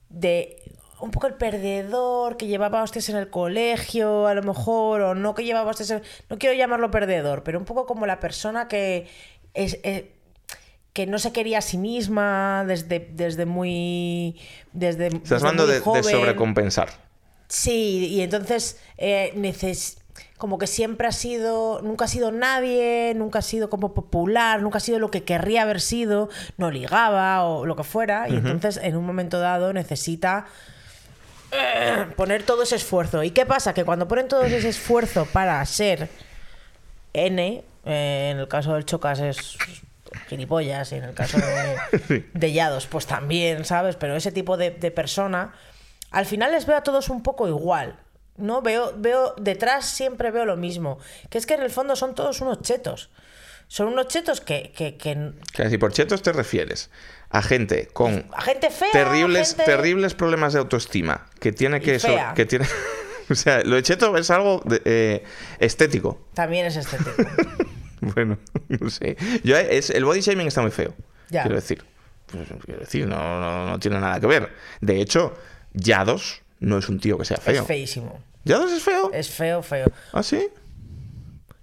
[0.10, 0.58] de
[1.00, 5.34] un poco el perdedor que llevaba hostias en el colegio, a lo mejor, o no
[5.34, 9.08] que llevaba hostias en- no quiero llamarlo perdedor, pero un poco como la persona que
[9.56, 10.14] es, eh,
[10.94, 14.40] que no se quería a sí misma desde, desde muy
[14.74, 16.90] desde, Estás hablando muy de, sobrecompensar.
[17.48, 19.98] Sí, y entonces eh, neces-
[20.38, 24.78] como que siempre ha sido, nunca ha sido nadie, nunca ha sido como popular, nunca
[24.78, 28.78] ha sido lo que querría haber sido, no ligaba o lo que fuera, y entonces
[28.82, 30.48] en un momento dado necesita
[31.52, 33.24] eh, poner todo ese esfuerzo.
[33.24, 33.74] ¿Y qué pasa?
[33.74, 36.10] Que cuando ponen todo ese esfuerzo para ser
[37.14, 39.58] N, eh, en el caso del Chocas es
[40.32, 43.96] gilipollas, y en el caso de, de Yados, pues también, ¿sabes?
[43.98, 45.54] Pero ese tipo de, de persona,
[46.10, 48.00] al final les veo a todos un poco igual.
[48.38, 48.62] ¿no?
[48.64, 50.98] Veo, veo, detrás siempre veo lo mismo.
[51.30, 53.12] Que es que en el fondo son todos unos chetos.
[53.68, 56.90] Son unos chetos que, que, que- Que si por chetos te refieres
[57.30, 58.90] a gente con a gente fea.
[58.92, 62.00] terribles, gente- terribles problemas de autoestima, que tiene que...
[62.00, 62.34] Fea.
[62.34, 62.66] que tiene...
[63.30, 65.24] o sea, lo de cheto es algo de- eh,
[65.60, 66.26] estético.
[66.34, 67.12] También es tipo.
[68.16, 68.38] Bueno,
[68.68, 69.16] no sé.
[69.44, 70.94] Yo, es, el body shaming está muy feo.
[71.30, 71.44] Ya.
[71.44, 71.84] Quiero decir.
[72.26, 74.52] Pues, quiero decir, no, no, no tiene nada que ver.
[74.80, 75.36] De hecho,
[75.74, 77.62] Yados no es un tío que sea feo.
[77.62, 78.24] Es feísimo.
[78.44, 79.12] ¿Yados es feo?
[79.14, 79.92] Es feo, feo.
[80.14, 80.50] ¿Ah, sí?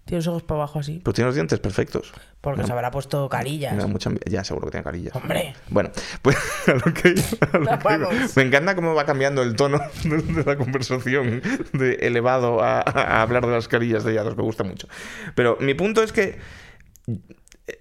[0.04, 1.00] Tiene los ojos para abajo así.
[1.02, 2.12] Pues tiene los dientes perfectos.
[2.40, 3.74] Porque se habrá puesto carillas.
[3.74, 5.14] Me da mucha Ya, seguro que tiene carillas.
[5.16, 5.54] Hombre.
[5.70, 5.90] Bueno,
[6.22, 6.36] pues
[6.68, 7.14] a lo que,
[7.52, 8.14] a lo que Vamos.
[8.14, 8.26] iba.
[8.36, 13.22] Me encanta cómo va cambiando el tono de, de la conversación de elevado a, a
[13.22, 14.36] hablar de las carillas de Yados.
[14.36, 14.86] Me gusta mucho.
[15.34, 16.38] Pero mi punto es que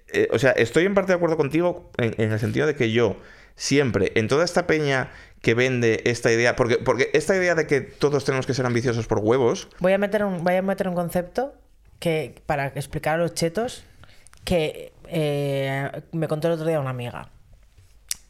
[0.07, 2.91] eh, o sea, estoy en parte de acuerdo contigo en, en el sentido de que
[2.91, 3.17] yo
[3.55, 5.09] siempre, en toda esta peña
[5.41, 6.55] que vende esta idea?
[6.55, 9.69] Porque, porque esta idea de que todos tenemos que ser ambiciosos por huevos.
[9.79, 11.53] Voy a meter un, voy a meter un concepto
[11.99, 13.83] que para explicar a los chetos
[14.47, 17.31] que eh, me contó el otro día una amiga.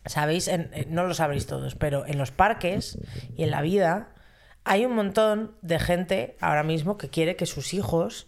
[0.08, 2.98] Sabéis, eh, no lo sabréis todos, pero en los parques
[3.36, 4.16] y en la vida
[4.64, 8.28] hay un montón de gente ahora mismo que quiere que sus hijos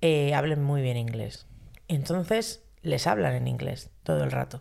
[0.00, 1.46] eh, hablen muy bien inglés.
[1.86, 4.58] Entonces les hablan en inglés todo el rato.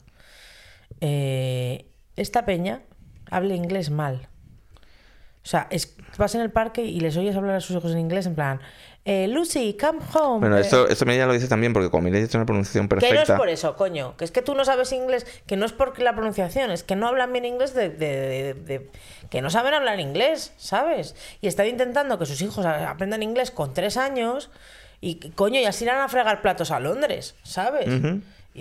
[1.00, 2.84] Esta peña
[3.32, 4.30] habla inglés mal.
[5.44, 5.70] O sea,
[6.20, 8.62] vas en el parque y les oyes hablar a sus hijos en inglés en plan,
[9.12, 10.40] eh, Lucy, come home.
[10.42, 12.96] Bueno, Eh, esto, esto ya lo dice también porque como Mireia tiene una pronunciación que
[12.96, 13.38] no es perfecta.
[13.38, 14.16] por eso, coño.
[14.18, 15.26] Que es que tú no sabes inglés.
[15.48, 16.70] Que no es por la pronunciación.
[16.70, 18.90] Es que no hablan bien inglés de, de- de- de-
[19.32, 21.16] que no saben hablar inglés, ¿sabes?
[21.42, 24.50] Y están intentando que sus hijos aprendan inglés con tres años.
[25.02, 27.88] Y coño, y así irán a fregar platos a Londres, ¿sabes?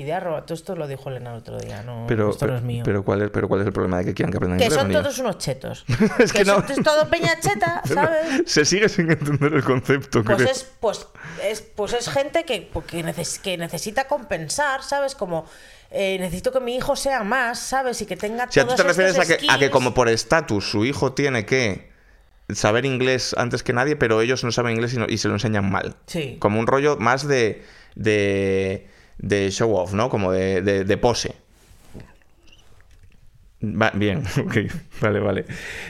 [0.00, 0.42] Idea roba.
[0.46, 1.82] Todo esto lo dijo Elena el otro día.
[1.82, 2.82] No, pero, esto no pero, es mío.
[2.84, 4.90] pero ¿cuál es, pero ¿cuál es el problema de que quieran que aprendan que son
[4.92, 5.84] todos unos chetos.
[6.18, 6.54] Es que no.
[6.54, 8.42] son- es todo peña cheta, ¿sabes?
[8.50, 10.22] Se sigue sin entender el concepto.
[10.22, 10.50] Pues creo.
[10.50, 11.06] es, pues,
[11.44, 15.14] es, pues es gente que, que, neces- que necesita compensar, ¿sabes?
[15.14, 15.46] Como
[15.90, 18.00] eh, necesito que mi hijo sea más, ¿sabes?
[18.02, 20.70] Y que tenga sea, tú todos te refieres a que, a que como por estatus
[20.70, 21.88] su hijo tiene que
[22.50, 25.34] saber inglés antes que nadie, pero ellos no saben inglés y, no- y se lo
[25.34, 25.96] enseñan mal.
[26.06, 26.36] Sí.
[26.38, 27.62] Como un rollo más de,
[27.94, 28.86] de,
[29.18, 30.08] de show off, ¿no?
[30.08, 31.34] Como de, de- de pose.
[33.62, 34.56] Va- bien, ok,
[35.00, 35.44] vale, vale.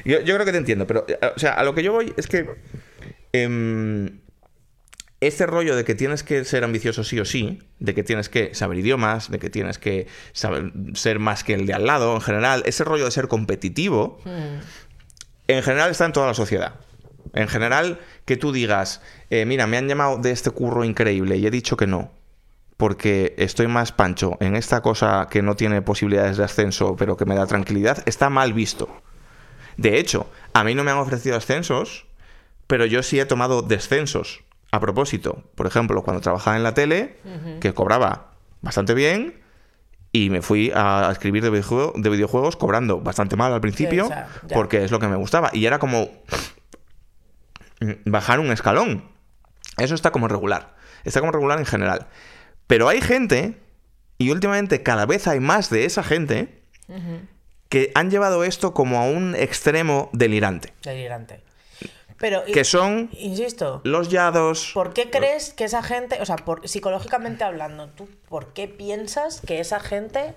[0.04, 2.14] Yo, yo creo que te entiendo, pero, eh, o sea, a lo que yo voy
[2.16, 2.46] es que
[3.32, 4.20] em,
[5.20, 8.54] este rollo de que tienes que ser ambicioso sí o sí, de que tienes que
[8.54, 12.22] saber idiomas, de que tienes que saber, ser más que el de al lado en
[12.22, 14.18] general, ese rollo de ser competitivo,
[15.46, 16.74] en general está en toda la sociedad.
[17.34, 21.46] En general, que tú digas, eh, mira, me han llamado de este curro increíble y
[21.46, 22.10] he dicho que no,
[22.78, 27.26] porque estoy más pancho en esta cosa que no tiene posibilidades de ascenso, pero que
[27.26, 28.88] me da tranquilidad, está mal visto.
[29.76, 32.06] De hecho, a mí no me han ofrecido ascensos,
[32.66, 34.42] pero yo sí he tomado descensos.
[34.70, 37.16] A propósito, por ejemplo, cuando trabajaba en la tele,
[37.60, 39.40] que cobraba bastante bien,
[40.12, 44.08] y me fui a escribir de, videojue- de videojuegos cobrando bastante mal al principio,
[44.46, 44.54] ya.
[44.54, 45.50] porque es lo que me gustaba.
[45.52, 46.08] Y era como
[48.04, 49.04] bajar un escalón.
[49.76, 50.74] Eso está como regular.
[51.04, 52.06] Está como regular en general.
[52.68, 53.56] Pero hay gente,
[54.18, 56.62] y últimamente cada vez hay más de esa gente,
[57.68, 60.72] que han llevado esto como a un extremo delirante.
[60.82, 61.42] Delirante.
[62.18, 64.72] Pero, Que son insisto, los yados.
[64.74, 69.40] ¿por qué crees que esa gente, o sea, por, psicológicamente hablando, tú, ¿por qué piensas
[69.40, 70.34] que esa gente...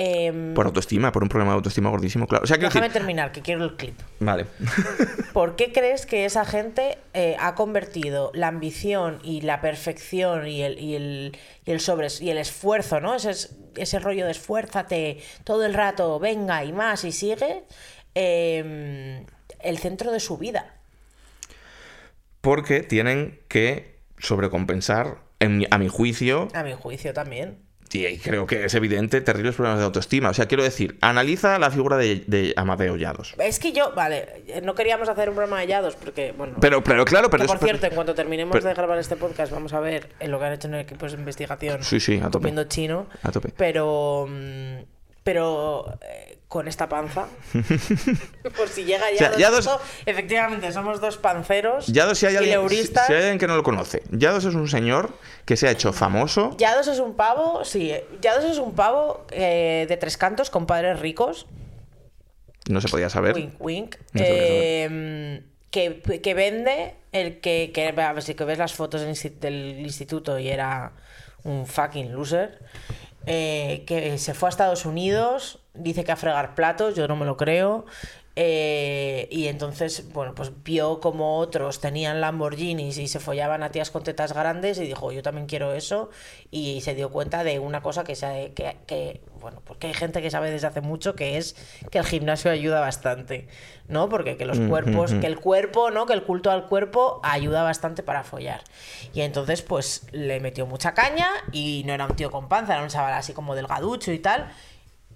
[0.00, 2.44] em, Por autoestima, por un problema de autoestima gordísimo, claro.
[2.44, 3.98] O sea, déjame decir- terminar, que quiero el clip.
[4.20, 4.46] Vale.
[5.32, 10.62] ¿Por qué crees que esa gente eh, ha convertido la ambición y la perfección y
[10.62, 13.14] el, y el, y el sobres- y el esfuerzo, ¿no?
[13.14, 17.64] Ese, es- ese rollo de esfuérzate todo el rato, venga y más y sigue,
[18.14, 19.24] eh,
[19.60, 20.74] el centro de su vida?
[22.40, 27.58] Porque tienen que sobrecompensar, en a mi juicio, A mi juicio también.
[27.94, 30.30] Y creo que es evidente, terribles problemas de autoestima.
[30.30, 33.34] O sea, quiero decir, analiza la figura de, de Amadeo Llados.
[33.38, 36.56] Es que yo, vale, eh, no queríamos hacer un programa de hallados porque, bueno...
[36.60, 39.52] Pero, pero claro, pero que, por cierto, en cuanto terminemos pero- de grabar este podcast,
[39.52, 41.82] vamos a ver en lo que han hecho en el equipo de investigación.
[41.82, 42.38] Sí, sí, a tope.
[42.38, 43.06] comiendo chino.
[43.22, 43.50] A tope.
[43.56, 44.26] Pero.
[44.28, 44.97] mm,
[45.28, 45.98] Pero.
[46.00, 47.26] eh, con esta panza.
[48.56, 49.18] por si llega ya.
[49.18, 49.68] sea, ya dos-
[50.06, 51.86] Efectivamente, somos dos panceros.
[51.88, 53.06] Yados, si hay, alguien, si, leuristas.
[53.06, 55.10] si hay alguien que no lo conoce, Yados es un señor
[55.44, 56.56] que se ha hecho famoso.
[56.56, 57.92] Yados es un pavo, sí.
[58.22, 61.46] Yados es un pavo eh, de tres cantos con padres ricos.
[62.70, 63.34] No se podía saber.
[63.34, 63.96] Wink, wink.
[64.14, 67.88] No eh, que, que vende el que, que.
[67.88, 70.92] A ver si que ves las fotos del instituto y era
[71.44, 72.58] un fucking loser.
[73.28, 77.26] Eh, que se fue a Estados Unidos, dice que a fregar platos, yo no me
[77.26, 77.84] lo creo.
[78.40, 83.90] Eh, y entonces, bueno, pues vio como otros tenían Lamborghinis y se follaban a tías
[83.90, 86.08] con tetas grandes y dijo, yo también quiero eso.
[86.52, 90.22] Y se dio cuenta de una cosa que, sabe, que, que, bueno, porque hay gente
[90.22, 91.56] que sabe desde hace mucho que es
[91.90, 93.48] que el gimnasio ayuda bastante,
[93.88, 94.08] ¿no?
[94.08, 96.06] Porque que los cuerpos, que el cuerpo, ¿no?
[96.06, 98.62] Que el culto al cuerpo ayuda bastante para follar.
[99.14, 102.84] Y entonces, pues le metió mucha caña y no era un tío con panza, era
[102.84, 104.48] un chaval así como delgaducho y tal.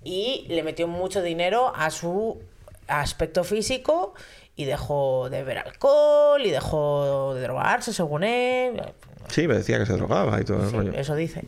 [0.03, 2.43] Y le metió mucho dinero a su
[2.89, 4.15] aspecto físico
[4.57, 8.83] y dejó de beber alcohol y dejó de drogarse, según él.
[9.29, 10.93] Sí, me decía que se drogaba y todo el Sí, rollo.
[10.93, 11.43] eso dice.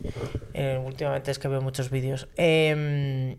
[0.53, 2.27] Eh, últimamente es que veo muchos vídeos.
[2.37, 3.37] Eh,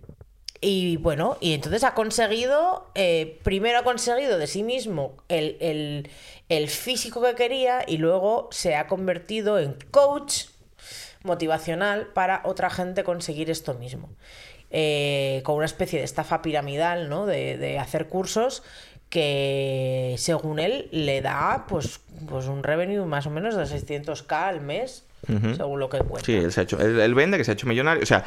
[0.61, 6.11] y bueno, y entonces ha conseguido, eh, primero ha conseguido de sí mismo el, el-
[6.49, 10.45] el físico que quería y luego se ha convertido en coach
[11.25, 14.11] motivacional para otra gente conseguir esto mismo.
[14.79, 17.25] Eh, con una especie de estafa piramidal, ¿no?
[17.25, 18.63] De, de hacer cursos
[19.09, 24.61] que según él le da pues, pues un revenue más o menos de 600k al
[24.61, 25.05] mes
[25.57, 26.25] según lo que cuenta.
[26.27, 28.01] Sí, él, se ha hecho, él, él vende que se ha hecho millonario.
[28.03, 28.23] O sea,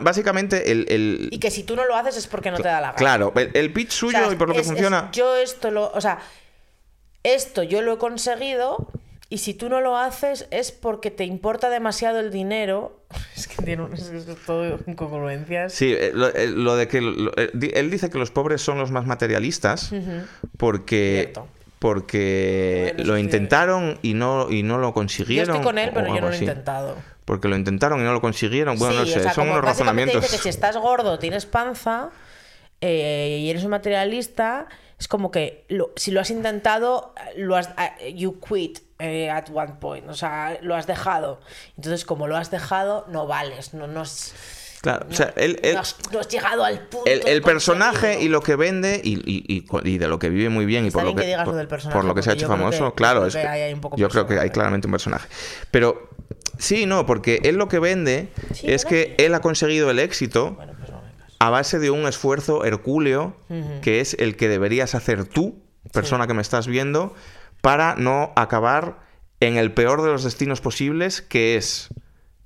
[0.00, 2.80] básicamente el, el- Y que si tú no lo haces es porque no te da
[2.82, 2.96] la gana.
[2.98, 5.08] Claro, el, el pitch O suyo sea, y por lo que es- funciona...
[5.12, 5.90] yo esto lo.
[5.92, 6.18] O sea,
[7.22, 8.90] esto yo lo he conseguido.
[9.30, 13.02] Y si tú no lo haces es porque te importa demasiado el dinero.
[13.36, 14.10] Es que tiene un- es,
[14.46, 15.72] todo incongruencias.
[15.74, 18.78] Sí, eh, lo, eh, lo de que lo- eh, él dice que los pobres son
[18.78, 19.90] los más materialistas
[20.56, 21.46] porque Cierto.
[21.78, 25.56] porque lo intentaron y no y no lo Yo consiguieron.
[25.56, 26.96] estoy con él, pero yo no lo he intentado.
[27.24, 28.78] Porque lo intentaron y no lo consiguieron.
[28.78, 30.22] Bueno, sí, no sé, o sea, son unos razonamientos.
[30.22, 32.10] dice que si estás gordo, tienes panza
[32.80, 34.66] eh, y eres un materialista,
[34.98, 37.68] es como que lo- si lo has intentado, lo has,
[38.14, 41.40] you quit eh, at one point, o sea, lo has dejado.
[41.76, 44.34] Entonces, como lo has dejado, no vales, no, no, has,
[44.80, 47.10] Claro, o sea, él, él- no has- no has llegado al punto.
[47.10, 50.86] el, personaje y lo que vende y, y- y de lo que vive muy bien
[50.86, 52.46] y por lo que, que digas lo del personaje, por lo que se ha hecho
[52.46, 54.86] famoso, que- claro, yo es creo que hay un poco yo creo que hay claramente
[54.86, 55.28] un personaje.
[55.72, 56.08] Pero
[56.58, 60.52] sí, no, porque él lo que vende Sí, es que él ha conseguido el éxito
[60.52, 60.90] Bueno, pues
[61.40, 63.36] a base de un esfuerzo hercúleo,
[63.82, 67.14] que es el que deberías hacer tú, persona que me estás viendo,
[67.60, 68.98] para no acabar
[69.40, 71.88] en el peor de los destinos posibles, que es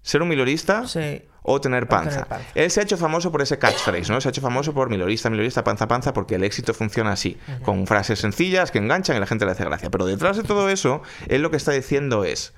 [0.02, 1.22] ser un milorista Sí.
[1.42, 2.10] o tener panza.
[2.10, 2.46] tener panza.
[2.54, 4.20] Él se ha hecho famoso por ese catchphrase, ¿no?
[4.20, 7.86] Se ha hecho famoso por milorista, milorista, panza, panza, porque el éxito funciona así, con
[7.86, 9.90] frases sencillas que enganchan y la gente le hace gracia.
[9.90, 12.52] Pero detrás de todo eso, él lo que está diciendo es...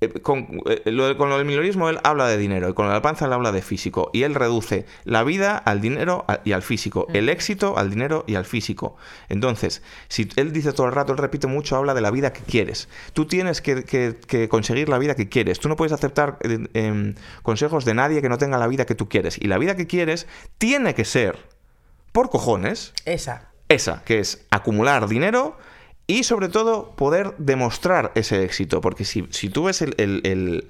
[0.00, 2.90] eh, Con, eh, lo con lo del minorismo él habla de dinero y con lo
[2.92, 6.52] de la panza él habla de físico y él reduce la vida al dinero y
[6.52, 8.96] al físico, el éxito al dinero y al físico.
[9.28, 12.40] Entonces, si él dice todo el rato, él repite mucho, habla de la vida que
[12.42, 12.88] quieres.
[13.14, 15.58] Tú tienes que, que- que conseguir la vida que quieres.
[15.60, 18.94] Tú no puedes aceptar eh, em, consejos de nadie que no tenga la vida que
[18.94, 19.38] tú quieres.
[19.40, 20.26] Y la vida que quieres
[20.58, 21.38] tiene que ser,
[22.12, 23.50] por cojones, Esa.
[23.68, 25.56] esa, que es acumular dinero
[26.06, 28.80] y sobre todo poder demostrar ese éxito.
[28.80, 30.68] Porque si, si tú ves el, el- el,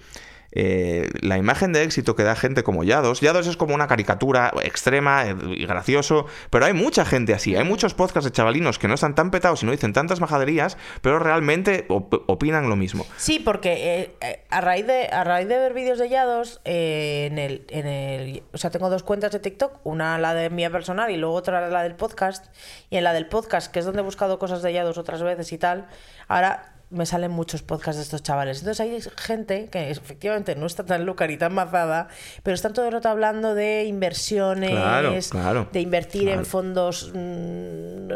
[0.53, 4.53] eh, la imagen de éxito que da gente como Yados, Yados es como una caricatura
[4.63, 7.57] extrema eh, y gracioso, pero hay mucha gente así.
[7.57, 10.77] Hay muchos podcasts de chavalinos que no están tan petados y no dicen tantas majaderías,
[11.03, 13.07] pero realmente op- opinan lo mismo.
[13.17, 17.39] Sí, porque eh, eh, a, raíz de, a raíz de ver vídeos de Yados, en,
[17.39, 18.43] el, en el.
[18.53, 21.69] O sea, tengo dos cuentas de TikTok, una la de mía personal y luego otra
[21.69, 22.47] la del podcast.
[22.91, 25.53] Y en la del podcast, que es donde he buscado cosas de Yados otras veces
[25.53, 25.87] y tal,
[26.29, 28.59] ahora me salen muchos podcasts de estos chavales.
[28.59, 32.09] Entonces hay gente que efectivamente no está tan loca ni tan mazada,
[32.43, 36.41] pero están todo el rato hablando de inversiones, Claro, claro, de invertir claro.
[36.41, 38.09] en fondos mm,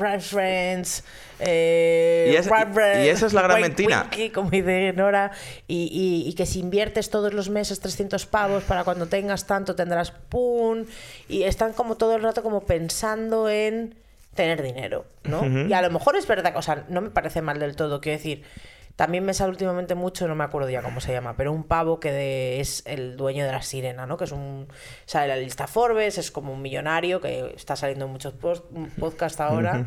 [0.00, 1.04] right friends,
[1.40, 2.68] eh, Y esa-
[3.02, 4.02] y esa es la gran wink, mentira.
[4.02, 5.30] winky, como dice Nora,
[5.66, 5.88] y,
[6.24, 10.10] y- y que si inviertes todos los meses 300 pavos para cuando tengas tanto tendrás
[10.10, 10.84] pum,
[11.28, 13.94] y están como todo el rato como pensando en
[14.38, 15.44] tener dinero, ¿no?
[15.68, 18.16] Y a lo mejor es verdad, o sea, no me parece mal del todo, quiero
[18.18, 18.42] decir,
[18.96, 22.00] también me sale últimamente mucho, no me acuerdo ya cómo se llama, pero un pavo
[22.00, 24.16] que de- es el dueño de la sirena, ¿no?
[24.16, 24.66] Que es un.
[25.06, 28.64] Sale en la lista Forbes, es como un millonario que está saliendo en muchos post-
[28.98, 29.84] podcasts ahora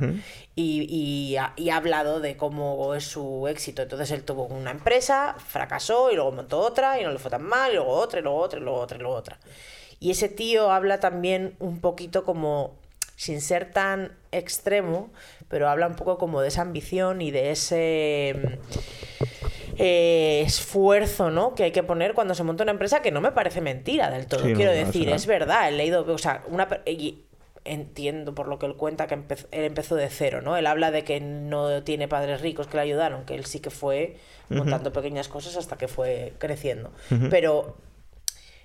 [0.56, 3.82] y, y ha, y ha hablado de cómo es su éxito.
[3.82, 7.44] Entonces él tuvo una empresa, fracasó y luego montó otra y no le fue tan
[7.44, 9.40] mal, y luego otra, y luego otra, y luego otra, y luego otra.
[10.00, 12.80] Y ese tío habla también un poquito como
[13.22, 15.12] sin ser tan extremo,
[15.48, 21.54] pero habla un poco como de esa ambición y de ese mm, eh, esfuerzo ¿no?
[21.54, 24.26] que hay que poner cuando se monta una empresa, que no me parece mentira del
[24.26, 24.44] todo.
[24.44, 27.24] Sí, Quiero no, decir, es verdad, he leído, o sea, una, y
[27.64, 30.58] entiendo por lo que él cuenta que empe- él empezó de cero, ¿no?
[30.58, 33.70] Él habla de que no tiene padres ricos que le ayudaron, que él sí que
[33.70, 34.18] fue
[34.50, 36.92] montando pequeñas cosas hasta que fue creciendo.
[37.30, 37.78] Pero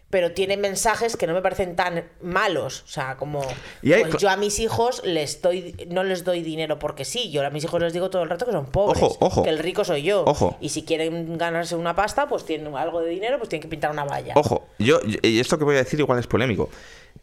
[0.09, 2.83] pero tiene mensajes que no me parecen tan malos.
[2.85, 3.43] O sea, como
[3.83, 7.31] Y hay pues yo a mis hijos les doy, no les doy dinero porque sí.
[7.31, 9.03] Yo a mis hijos les digo todo el rato que son pobres.
[9.03, 9.43] Ojo, ojo.
[9.43, 10.25] Que el rico soy yo.
[10.25, 10.57] Ojo.
[10.61, 13.91] Y si quieren ganarse una pasta, pues tienen algo de dinero, pues tienen que pintar
[13.91, 14.33] una valla.
[14.37, 16.71] Ojo, yo, y esto que voy a decir igual es polémico.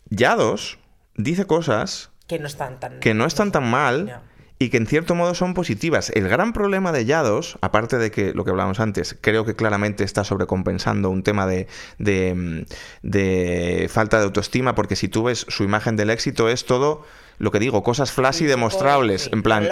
[0.09, 0.77] Yados
[1.15, 2.99] dice cosas Que no están tan.
[2.99, 4.21] que no están tan mal.
[4.63, 6.09] Y que en cierto modo son positivas.
[6.11, 10.03] El gran problema de Yados, aparte de que lo que hablábamos antes, creo que claramente
[10.05, 12.61] está sobrecompensando un tema de, de, mm,
[13.01, 17.03] de falta de autoestima, porque si tú ves su imagen del éxito es todo
[17.39, 19.29] lo que digo, cosas flash y demostrables.
[19.33, 19.67] En plan,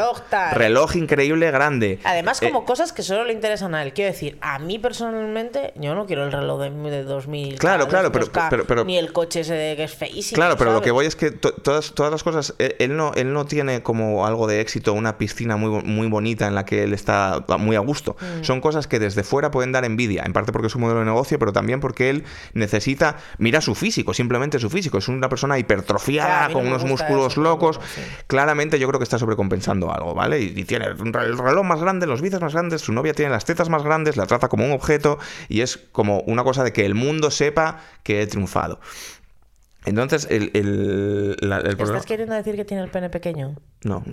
[0.53, 1.99] Reloj increíble, grande.
[2.03, 3.93] Además, Eh, como cosas que solo le interesan a él.
[3.93, 7.57] Quiero decir, a mí personalmente, yo no quiero el reloj de, de 2000.
[7.59, 10.35] Claro, claro, pero- 2K, pero- pero- Ni el coche ese de que es feísimo.
[10.35, 13.13] Claro, pero lo que voy es que to- todas, todas las cosas, él, él no,
[13.15, 16.83] él no tiene como algo de éxito, una piscina muy, muy bonita en la que
[16.83, 18.15] él está muy a gusto.
[18.19, 18.43] Mm.
[18.43, 21.05] Son cosas que desde fuera pueden dar envidia, en parte porque es un modelo de
[21.05, 24.97] negocio, pero también porque él necesita, mira su físico, simplemente su físico.
[24.97, 27.79] Es una persona hipertrofiada, con unos músculos pero locos.
[27.95, 28.01] sí.
[28.27, 30.39] Claramente yo creo que está sobrecompensando algo, ¿vale?
[30.41, 30.97] Y, y tiene el
[31.37, 34.25] reloj más grande, los bíceps más grandes, su novia tiene las tetas más grandes, la
[34.25, 38.21] trata como un objeto y es como una cosa de que el mundo sepa que
[38.21, 38.79] he triunfado.
[39.85, 41.97] Entonces, el, el, la- el problema...
[41.97, 43.55] ¿Estás queriendo decir que tiene el pene pequeño?
[43.83, 44.03] No,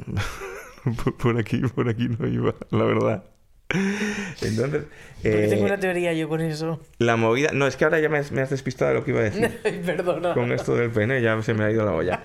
[1.04, 3.24] por, por aquí, por aquí no iba, la verdad.
[4.42, 4.84] Entonces,
[5.24, 6.80] eh, tengo una teoría yo con eso.
[6.98, 7.50] la movida...
[7.52, 9.24] No, es que ahora ya me, has- me has despistado de lo que iba a
[9.24, 9.60] decir.
[9.86, 10.34] Perdona.
[10.34, 12.24] Con esto del pene ya se me ha ido la olla.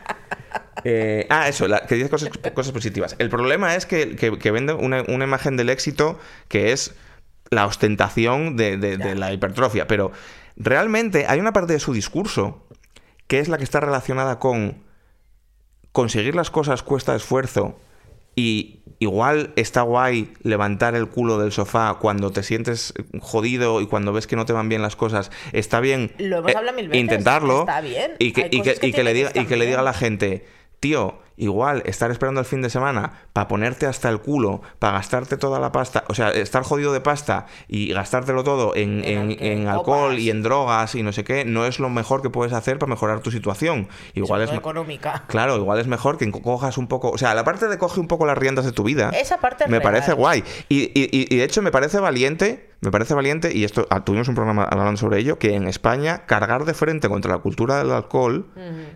[0.85, 3.15] Eh, ah, eso, la- que dices cosas, cosas positivas.
[3.19, 6.95] El problema es que, que, que vende una, una imagen del éxito que es
[7.49, 9.87] la ostentación de, de- de la hipertrofia.
[9.87, 10.11] Pero
[10.55, 12.65] realmente hay una parte de su discurso
[13.27, 14.77] que es la que está relacionada con
[15.91, 17.77] conseguir las cosas cuesta esfuerzo
[18.35, 24.13] y igual está guay levantar el culo del sofá cuando te sientes jodido y cuando
[24.13, 25.29] ves que no te van bien las cosas.
[25.51, 27.01] Está bien Lo hemos eh, hablado mil veces.
[27.01, 28.13] intentarlo Está bien.
[28.19, 30.45] y que, y que- y que le diga y que le diga a la gente,
[30.79, 35.37] tío, igual estar esperando el fin de semana para ponerte hasta el culo, para gastarte
[35.37, 39.67] toda la pasta, o sea, estar jodido de pasta y gastártelo todo en, En en-
[39.67, 42.77] alcohol y en drogas y no sé qué, no es lo mejor que puedes hacer
[42.79, 43.87] para mejorar tu situación.
[44.13, 45.23] Igual es económica.
[45.27, 47.09] Claro, igual es mejor que cojas un poco.
[47.11, 49.09] O sea, la parte de coge un poco las riendas de tu vida.
[49.09, 49.83] Esa parte Me real.
[49.83, 50.43] parece guay.
[50.69, 52.72] Y, y- y- y de hecho me parece valiente.
[52.83, 56.25] Me parece valiente, y esto ah, tuvimos un programa hablando sobre ello, que en España
[56.25, 58.47] cargar de frente contra la cultura del alcohol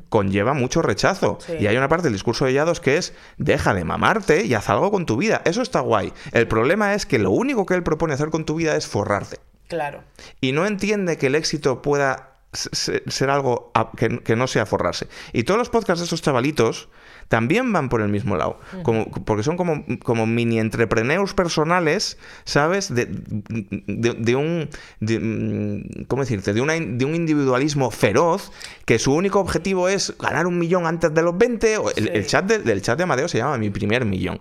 [0.09, 1.37] conlleva mucho rechazo.
[1.39, 1.53] Sí.
[1.59, 4.69] Y hay una parte del discurso de Llados que es deja de mamarte y haz
[4.69, 5.41] algo con tu vida.
[5.45, 6.11] Eso está guay.
[6.33, 9.37] El problema es que lo único que él propone hacer con tu vida es forrarte
[9.67, 10.03] Claro.
[10.39, 15.07] y no entiende que el éxito pueda ser algo que, no sea forrarse.
[15.33, 16.89] Y todos los podcasts de esos chavalitos
[17.27, 22.93] también van por el mismo lado, como, porque son como, como mini entrepreneurs personales, ¿sabes?
[22.93, 24.69] De, de- de un,
[24.99, 26.53] de, mm, ¿cómo decirte?
[26.53, 28.51] De, una, de un individualismo feroz
[28.85, 31.77] que su único objetivo es ganar un millón antes de los 20.
[31.77, 32.09] o el, Sí.
[32.13, 34.39] el chat de- del chat de Amadeo se llama Mi Primer Millón.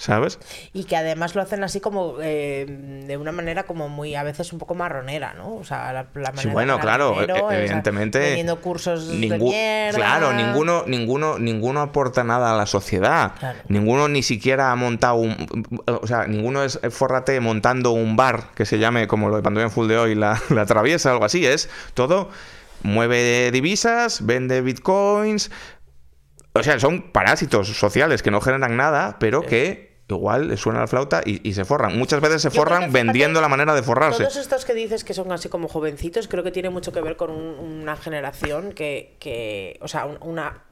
[0.00, 0.38] ¿Sabes?
[0.72, 2.64] Y que además lo hacen así como eh,
[3.06, 5.56] de una manera como muy, a veces un poco marronera, ¿no?
[5.56, 8.18] O sea, la, la manera Sí, bueno, claro, dinero, e- o sea, evidentemente.
[8.18, 9.98] vendiendo cursos de mierda.
[9.98, 13.32] Claro, ninguno, ninguno, ninguno aporta nada a la sociedad.
[13.38, 13.58] Claro.
[13.68, 15.36] Ninguno ni siquiera ha montado un.
[15.84, 19.68] O sea, ninguno es forrate montando un bar que se llame como lo de Pantomima
[19.68, 21.44] Full de hoy, la, la traviesa, algo así.
[21.46, 22.30] Es todo.
[22.82, 25.50] Mueve divisas, vende bitcoins.
[26.52, 31.20] O sea, son parásitos sociales que no generan nada, pero que igual suena la flauta
[31.24, 31.98] y, y se forran.
[31.98, 34.18] Muchas veces se forran vendiendo la manera de forrarse.
[34.24, 37.16] Todos estos que dices que son así como jovencitos, creo que tiene mucho que ver
[37.16, 40.62] con un- una generación que, que, o sea, un- una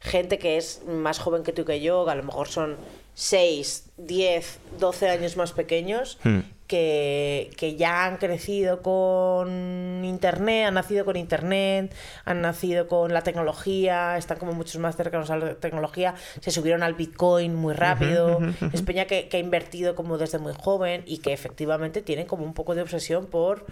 [0.00, 2.76] gente que es más joven que tú y que yo, que a lo mejor son
[3.14, 6.40] 6, 10, 12 años más pequeños, Hmm.
[6.66, 11.94] Que, que ya han crecido con Internet, han nacido con Internet,
[12.24, 16.82] han nacido con la tecnología, están como muchos más cercanos a la tecnología, se subieron
[16.82, 18.38] al Bitcoin muy rápido,
[18.72, 22.44] es peña que, que ha invertido como desde muy joven y que efectivamente tienen como
[22.44, 23.66] un poco de obsesión por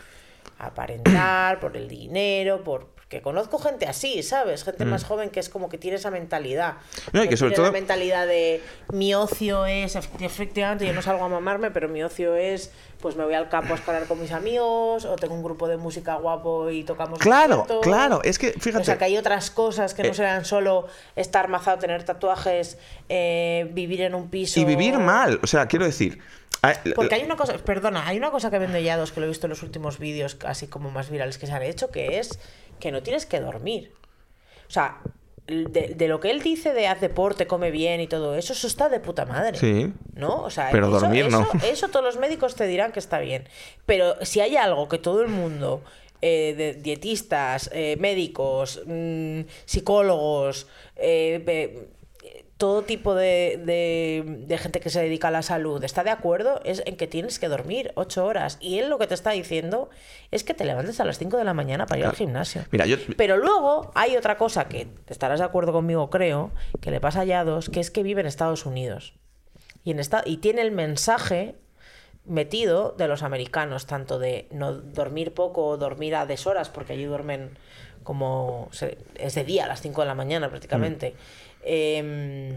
[0.66, 4.64] aparentar, por el dinero, por que conozco gente así, ¿sabes?
[4.64, 6.76] Gente más joven que es como que tiene esa mentalidad.
[7.12, 7.16] Mm.
[7.18, 10.94] No, y que sobre tiene todo- la mentalidad de mi ocio es, efecti- efectivamente, yo
[10.94, 14.06] no salgo a mamarme, pero mi ocio es, pues me voy al campo a escalar
[14.06, 17.18] con mis amigos, o tengo un grupo de música guapo y tocamos.
[17.18, 18.80] Claro, claro, es que fíjate.
[18.80, 22.78] O sea, que hay otras cosas que no Eh, serán solo estar mazado, tener tatuajes,
[23.10, 24.58] eh, vivir en un piso.
[24.58, 26.18] Y vivir mal, o sea, quiero decir.
[26.62, 29.28] A- Porque hay una cosa, perdona, hay una cosa que vende Yados que lo he
[29.28, 32.38] visto en los últimos vídeos, así como más virales que se han hecho, que es
[32.80, 33.92] que no tienes que dormir.
[34.68, 34.98] O sea,
[35.46, 38.66] de, de lo que él dice de haz deporte, come bien y todo eso, eso
[38.68, 39.58] está de puta madre.
[39.58, 39.92] Sí.
[40.14, 40.42] ¿No?
[40.44, 41.46] O sea, Pero eso, dormir no.
[41.64, 43.48] eso- todos los médicos te dirán que está bien.
[43.84, 45.82] Pero si hay algo que todo el mundo,
[46.22, 51.88] eh, de dietistas, eh, médicos, mm, psicólogos, eh,
[52.62, 56.60] todo tipo de, de- de gente que se dedica a la salud está de acuerdo
[56.64, 58.56] es en que tienes que dormir ocho horas.
[58.60, 59.90] Y él lo que te está diciendo
[60.30, 62.64] es que te levantes a las 5 de la mañana para ir al gimnasio.
[62.70, 62.98] Mira, yo.
[63.16, 67.24] Pero luego hay otra cosa que estarás de acuerdo conmigo, creo, que le pasa a
[67.24, 69.14] Yados, que es que vive en Estados Unidos.
[69.82, 71.56] Y, en esta, y tiene el mensaje
[72.24, 77.04] metido de los americanos, tanto de no dormir poco o dormir a deshoras, porque allí
[77.06, 77.58] duermen
[78.04, 78.68] como
[79.16, 81.14] es de día a las 5 de la mañana prácticamente.
[81.64, 82.54] Em,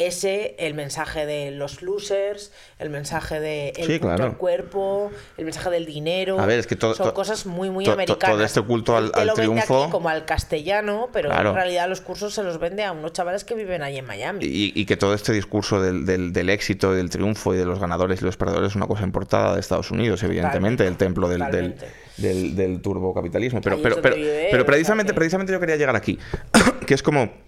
[0.00, 4.24] ese, el mensaje de los losers, el mensaje de el Sí, culto claro.
[4.26, 6.38] al cuerpo, el mensaje del dinero.
[6.38, 8.36] A ver, es que todo- son cosas muy, muy to- americanas.
[8.36, 11.30] todo este culto al- Él te al lo vende triunfo- aquí como al castellano, pero
[11.30, 11.48] Claro.
[11.50, 14.44] en realidad los cursos se los vende a unos chavales que viven ahí en Miami.
[14.44, 17.80] Y, y que todo este discurso del, del- del éxito, del triunfo y de los
[17.80, 21.40] ganadores y los perdedores es una cosa importada de Estados Unidos, evidentemente, el templo del,
[21.50, 21.74] del,
[22.18, 23.60] del, del turbocapitalismo.
[23.62, 26.20] Pero, Ahí pero, pero, vive pero precisamente, precisamente yo quería llegar aquí,
[26.86, 27.47] que es como...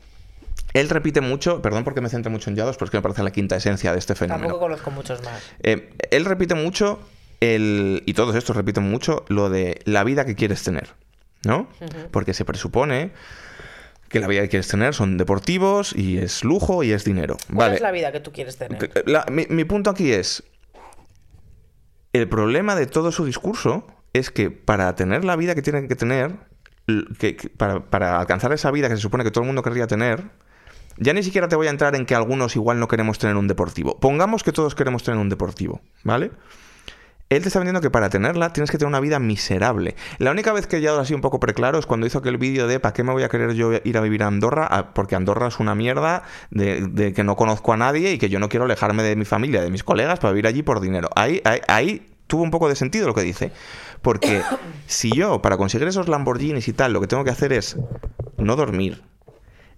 [0.73, 3.23] Él repite mucho, perdón porque me centro mucho en Yados, pero es que me parece
[3.23, 4.45] la quinta esencia de este fenómeno.
[4.49, 5.43] Tampoco conozco muchos más.
[5.63, 7.01] Eh, él repite mucho,
[7.41, 10.91] el, y todos estos repiten mucho, lo de la vida que quieres tener,
[11.45, 11.69] ¿no?
[12.13, 13.13] Porque se presupone
[14.09, 17.37] que la vida que quieres tener son deportivos y es lujo y es dinero.
[17.47, 17.75] ¿Cuál Vale.
[17.77, 18.91] es la vida que tú quieres tener?
[19.07, 20.43] La- mi, mi punto aquí es,
[22.13, 25.95] el problema de todo su discurso es que para tener la vida que tienen que
[25.95, 26.35] tener,
[27.19, 30.25] que- para, para alcanzar esa vida que se supone que todo el mundo querría tener,
[31.01, 33.49] ya ni siquiera te voy a entrar en que algunos igual no queremos tener un
[33.49, 33.99] deportivo.
[33.99, 36.31] Pongamos que todos queremos tener un deportivo, ¿vale?
[37.31, 39.95] Él te está vendiendo que para tenerla tienes que tener una vida miserable.
[40.19, 42.67] La única vez que he llegado así un poco preclaro es cuando hizo aquel vídeo
[42.67, 44.67] de ¿para qué me voy a querer yo ir a vivir a Andorra?
[44.69, 48.29] Ah, Porque Andorra es una mierda de, de que no conozco a nadie y que
[48.29, 51.09] yo no quiero alejarme de mi familia, de mis colegas para vivir allí por dinero.
[51.15, 53.53] Ahí, ahí, ahí tuvo un poco de sentido lo que dice.
[54.03, 54.43] Porque
[54.87, 57.77] si yo, para conseguir esos Lamborghinis y tal, lo que tengo que hacer es
[58.39, 59.03] no dormir,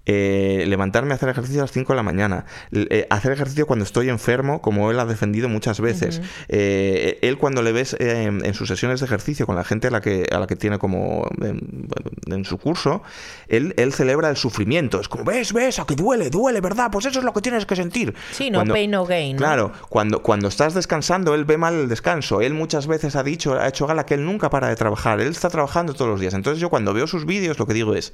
[0.07, 3.85] eh, levantarme a hacer ejercicio a las 5 de la mañana, eh, hacer ejercicio cuando
[3.85, 6.21] estoy enfermo, como él ha defendido muchas veces.
[6.49, 9.91] Eh, él cuando le ves eh, en, sus sesiones de ejercicio con la gente a
[9.91, 11.89] la que, a la que tiene como en,
[12.27, 13.03] en su curso,
[13.49, 15.01] él, él celebra el sufrimiento.
[15.01, 16.91] Es como, ves, ves, a que duele, duele, ¿verdad?
[16.91, 18.15] Pues eso es lo que tienes que sentir.
[18.33, 19.39] Sí, no pain, no gain, ¿no?
[19.39, 22.41] Claro, cuando, cuando estás descansando, él ve mal el descanso.
[22.41, 25.21] Él muchas veces ha dicho, ha hecho gala que él nunca para de trabajar.
[25.21, 26.35] Él está trabajando todos los días.
[26.35, 28.13] Entonces yo cuando veo sus vídeos lo que digo es,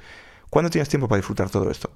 [0.50, 1.90] ¿cuándo tienes tiempo para disfrutar todo esto?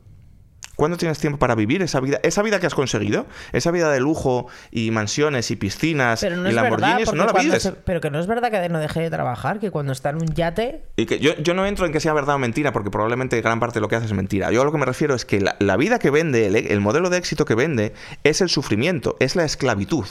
[0.74, 3.26] ¿Cuándo tienes tiempo para vivir esa vida, esa vida que has conseguido?
[3.52, 7.62] Esa vida de lujo y mansiones y piscinas no y verdad, Lamborghinis, no la vives.
[7.62, 10.16] se- pero que no es verdad que no deje de trabajar, que cuando está en
[10.16, 10.82] un yate...
[10.96, 13.60] Y que yo, yo no entro en que sea verdad o mentira, porque probablemente gran
[13.60, 14.50] parte de lo que hace es mentira.
[14.50, 16.80] Yo a lo que me refiero es que la, la vida que vende, el, el
[16.80, 17.92] modelo de éxito que vende,
[18.24, 20.06] es el sufrimiento, es la esclavitud.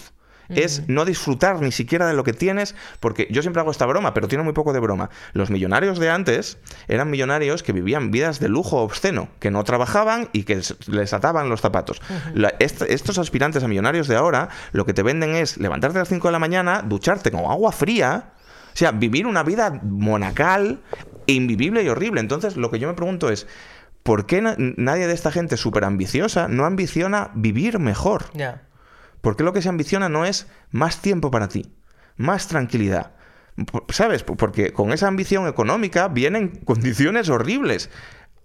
[0.56, 4.14] Es no disfrutar ni siquiera de lo que tienes, porque yo siempre hago esta broma,
[4.14, 5.10] pero tiene muy poco de broma.
[5.34, 10.30] Los millonarios de antes eran millonarios que vivían vidas de lujo obsceno, que no trabajaban
[10.34, 12.02] y que les ataban los zapatos.
[12.34, 16.02] La- est- estos aspirantes a millonarios de ahora, lo que te venden es levantarte a
[16.02, 18.34] las 5 de la mañana, ducharte con agua fría,
[18.74, 20.82] o sea, vivir una vida monacal,
[21.28, 22.20] invivible y horrible.
[22.22, 23.48] Entonces, lo que yo me pregunto es,
[24.04, 28.26] ¿por qué na- nadie de esta gente súper ambiciosa no ambiciona vivir mejor?
[29.22, 31.72] ¿Por qué lo que se ambiciona no es más tiempo para ti,
[32.18, 33.12] más tranquilidad?
[33.90, 34.24] ¿Sabes?
[34.24, 37.90] Por- Porque con esa ambición económica vienen condiciones horribles.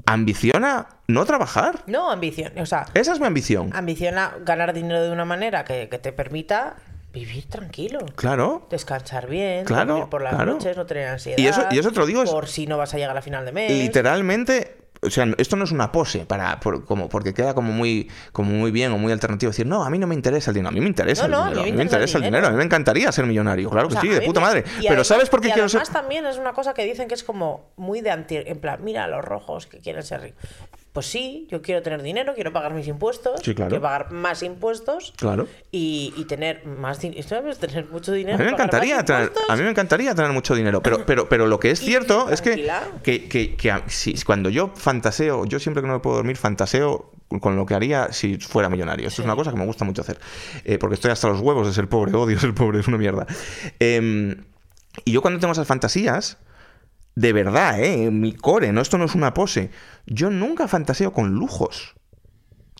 [0.04, 1.82] Ambiciona no trabajar.
[1.86, 2.52] No, ambición.
[2.58, 3.70] O sea, Esa es mi ambición.
[3.74, 6.76] ambiciona ganar dinero de una manera que, que te permita
[7.14, 8.00] vivir tranquilo.
[8.14, 8.66] Claro.
[8.70, 10.52] Descansar bien, Claro, dormir por las claro.
[10.52, 11.38] noches, no tener ansiedad.
[11.38, 13.22] Y eso- y eso te lo digo es- Por si no vas a llegar a
[13.22, 13.72] final de mes.
[13.72, 14.76] Literalmente,
[15.06, 18.50] o sea, esto no es una pose para por- como porque queda como muy como
[18.50, 20.72] muy bien o muy alternativo decir, "No, a mí no me interesa el dinero, a
[20.72, 22.64] mí me interesa No, el dinero, a mí me interesa el dinero, a mí me
[22.64, 24.60] encantaría ser millonario, claro O que sí, a de puta me- madre.
[24.66, 26.84] y Pero además- ¿sabes por qué y quiero ser además también es una cosa que
[26.84, 28.36] dicen que es como muy de anti...
[28.36, 30.40] En plan, mira, los rojos que quieren ser ricos.
[30.96, 33.68] Pues sí, yo quiero tener dinero, quiero pagar mis impuestos, Sí, claro.
[33.68, 35.46] quiero pagar más impuestos Claro.
[35.70, 37.22] y, y tener más dinero.
[37.60, 38.36] Tener mucho dinero.
[38.36, 41.46] A mí me encantaría tener, a mí me encantaría tener mucho dinero, pero, pero, pero
[41.48, 42.66] lo que es cierto es que,
[43.02, 46.38] que, que- que a- si- cuando yo fantaseo, yo siempre que no me puedo dormir
[46.38, 49.08] fantaseo con lo que haría si fuera millonario.
[49.08, 50.18] Esto es una cosa que me gusta mucho hacer,
[50.64, 53.26] eh, porque estoy hasta los huevos de ser pobre, odio ser pobre, es una mierda.
[53.80, 54.34] Em,
[55.04, 56.38] y yo cuando tengo esas fantasías,
[57.16, 58.04] de verdad, ¿eh?
[58.04, 59.70] en mi core, no esto no es una pose,
[60.06, 61.94] yo nunca fantaseo con lujos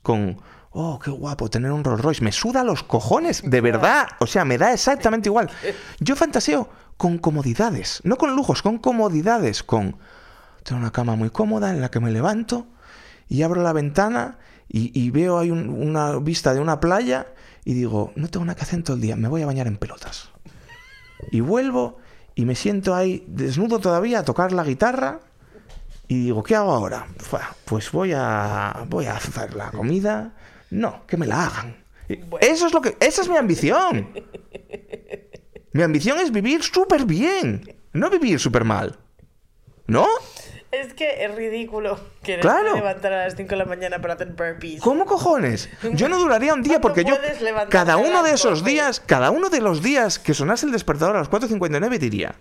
[0.02, 2.22] con, oh, qué guapo tener un Rolls Royce.
[2.22, 4.06] Me suda los cojones, de verdad.
[4.20, 5.50] O sea, me da exactamente igual.
[5.98, 9.96] Yo fantaseo con comodidades, no con lujos, con comodidades, con
[10.62, 12.68] tener una cama muy cómoda en la que me levanto
[13.28, 17.26] y abro la ventana y, veo ahí un- una vista de una playa
[17.64, 19.76] y digo, no tengo nada que hacer todo el día, me voy a bañar en
[19.76, 20.30] pelotas.
[21.32, 21.98] Y vuelvo
[22.36, 25.20] y me siento ahí desnudo todavía a tocar la guitarra
[26.06, 27.08] y digo, ¿qué hago ahora?
[27.64, 30.34] Pues voy a voy a hacer la comida.
[30.70, 31.76] No, que me la hagan.
[32.40, 34.10] Eso es lo que esa es mi ambición.
[35.72, 38.98] Mi ambición es vivir súper bien, no vivir súper mal.
[39.86, 40.06] ¿No?
[40.80, 42.74] Es que es ridículo que Claro.
[42.74, 44.80] levantar a las 5 de la mañana para hacer burpees.
[44.82, 45.68] ¿Cómo cojones?
[45.92, 47.16] Yo no duraría un día ¿Cuándo porque yo
[47.70, 48.70] cada a uno de esos 12?
[48.70, 52.34] días, cada uno de los días que sonase el despertador a las 4:59 diría,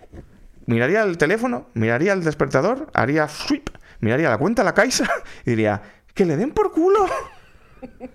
[0.65, 3.69] miraría el teléfono, miraría el despertador, haría sweep,
[4.01, 5.09] miraría la cuenta, la caixa
[5.45, 5.81] y diría,
[6.13, 7.05] que le den por culo.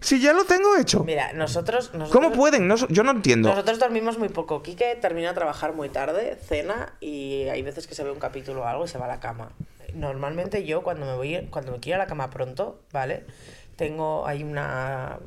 [0.01, 1.05] Si ya lo tengo hecho.
[1.05, 2.66] Mira, nosotros, nosotros ¿Cómo pueden?
[2.66, 3.51] No, yo no entiendo.
[3.51, 4.62] Nosotros dormimos muy poco.
[4.62, 8.62] Quique termina de trabajar muy tarde, cena y hay veces que se ve un capítulo
[8.62, 9.53] o algo y se va a la cama.
[9.95, 13.24] Normalmente yo cuando me voy, cuando me quiero ir a la cama pronto, ¿vale?
[13.76, 15.18] Tengo, hay una,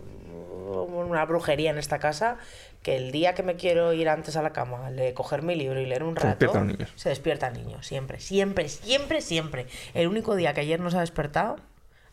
[0.78, 2.38] una brujería en esta casa
[2.82, 5.80] que el día que me quiero ir antes a la cama, le coger mi libro
[5.80, 6.92] y leer un Se rato, despiertan niños.
[6.96, 9.68] se despierta el niño, siempre, siempre, siempre, siempre.
[9.94, 11.56] El único día que ayer no se ha despertado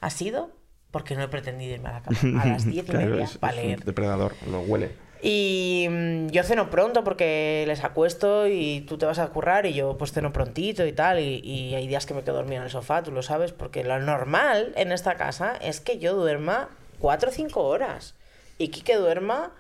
[0.01, 0.51] ha sido
[0.93, 3.39] porque no he pretendido irme a la cama a las diez y Claro, media es-
[3.39, 3.85] para es un leer.
[3.85, 4.93] depredador, lo huele.
[5.23, 9.75] Y mm, yo ceno pronto porque les acuesto y tú te vas a currar y
[9.75, 11.19] yo pues ceno prontito y tal.
[11.21, 13.85] Y, y hay días que me quedo dormida en el sofá, tú lo sabes, porque
[13.85, 16.69] lo normal en esta casa es que yo duerma
[17.01, 18.15] 4 o 5 horas
[18.59, 19.53] y Kike duerma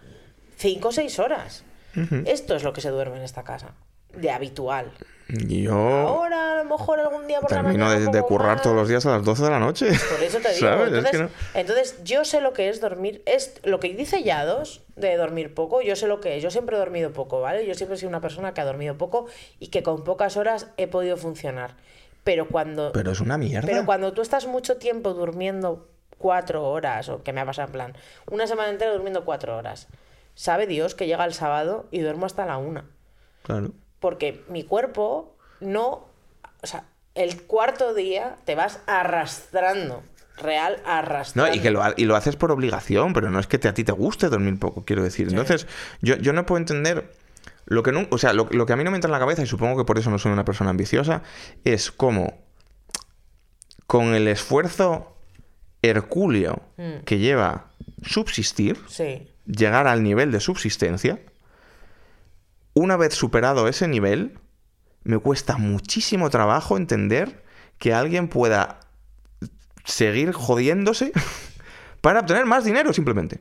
[0.56, 1.64] 5 o 6 horas.
[2.24, 3.74] Esto es lo que se duerme en esta casa,
[4.14, 4.92] de habitual.
[5.28, 8.10] Yo Ahora, a lo mejor algún día por la termino mañana.
[8.12, 9.86] de, de currar todos los días a las 12 de la noche.
[9.86, 10.68] Por eso te digo.
[10.68, 10.88] ¿Sabes?
[10.92, 13.22] Es Entonces, que no- entonces, yo sé lo que es dormir.
[13.26, 15.80] Es lo que dice Yados de dormir poco.
[15.82, 16.42] Yo sé lo que es.
[16.42, 17.66] Yo siempre he dormido poco, ¿vale?
[17.66, 19.26] Yo siempre he sido una persona que ha dormido poco
[19.58, 21.76] y que con pocas horas he podido funcionar.
[22.24, 23.66] Pero cuando, Pero es una mierda.
[23.66, 25.88] pero cuando tú estás mucho tiempo durmiendo
[26.18, 27.96] cuatro horas, o que me ha pasado en plan,
[28.30, 29.88] una semana entera durmiendo cuatro horas,
[30.34, 32.84] sabe Dios que llega el sábado y duermo hasta la una
[33.42, 33.72] Claro.
[34.00, 36.04] porque mi cuerpo no,
[36.62, 36.84] o sea,
[37.14, 40.02] el cuarto día te vas arrastrando,
[40.40, 41.54] real No, arrastrando.
[41.56, 43.84] y que lo, y lo haces por obligación, pero no es que te- a ti
[43.84, 45.28] te guste dormir poco, quiero decir.
[45.28, 45.66] Entonces,
[46.02, 47.12] yo, yo no puedo entender
[47.66, 49.18] lo que no, o sea, lo, lo que a mí no me entra en la
[49.20, 51.22] cabeza, y supongo que por eso no soy una persona ambiciosa,
[51.64, 52.38] es cómo
[53.86, 55.16] con el esfuerzo
[55.82, 57.04] hercúleo Mm.
[57.04, 57.66] que lleva
[58.02, 61.18] subsistir, Sí, llegar al nivel de subsistencia,
[62.74, 64.38] una vez superado ese nivel,
[65.04, 67.42] me cuesta muchísimo trabajo entender
[67.78, 68.80] que alguien pueda
[69.84, 71.12] seguir jodiéndose
[72.00, 73.40] para obtener más dinero simplemente.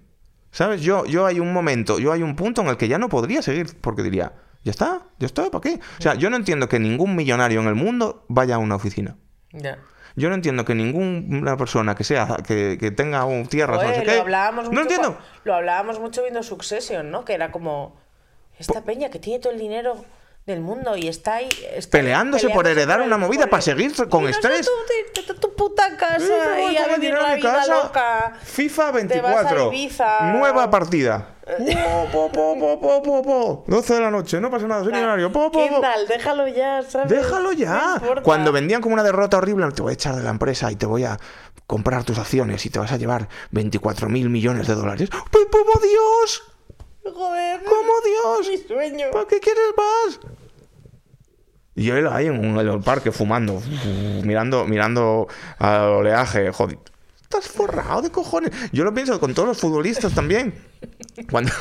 [0.52, 0.82] ¿Sabes?
[0.82, 3.42] Yo, yo hay un momento, yo hay un punto en el que ya no podría
[3.42, 4.34] seguir porque diría,
[4.64, 5.80] ya está, ya está, ¿para qué?
[6.00, 9.16] O sea, yo no entiendo que ningún millonario en el mundo vaya a una oficina.
[9.52, 9.78] ya.
[10.16, 13.94] Yo no entiendo que ninguna persona que sea que, que tenga un tierras o no
[13.94, 14.16] sé qué.
[14.16, 15.18] lo hablábamos no mucho entiendo.
[15.44, 17.24] Lo hablábamos mucho viendo Succession, ¿no?
[17.24, 17.96] Que era como
[18.58, 20.04] esta peña que tiene todo el dinero
[20.46, 24.68] del mundo y está ahí está Peleándose por heredar una movida para seguir con estrés.
[25.28, 26.32] tú, tu puta casa Sí,
[26.62, 27.84] voy y a vivir la vida casa.
[27.84, 28.34] loca.
[28.44, 29.68] FIFA Te vas a 24.
[29.74, 30.32] Ibiza.
[30.32, 31.36] Nueva partida.
[31.46, 33.64] Po, po, po, po, po, po, po.
[33.68, 35.32] 12 de la noche, no pasa nada, soy millonario.
[35.32, 37.10] Kendall, déjalo ya, ¿sabes?
[37.10, 38.02] Déjalo ya.
[38.24, 40.86] Cuando vendían como una derrota horrible, te voy a echar de la empresa y te
[40.86, 41.18] voy a
[41.68, 45.10] comprar tus acciones y te vas a llevar 24 mil millones de dólares.
[45.32, 46.44] ¡Pues como Dios!
[47.04, 47.64] Joder.
[47.64, 48.50] ¡Como Dios!
[48.50, 49.08] Mi sueño.
[49.12, 50.20] ¿Para qué quieres más?
[51.76, 53.62] Y él ahí en, el parque fumando,
[54.24, 55.28] mirando, mirando
[55.60, 56.78] al oleaje, joder.
[57.22, 58.52] Estás forrado de cojones.
[58.74, 60.54] Yo lo pienso con todos los futbolistas también.
[61.32, 61.52] Cuando,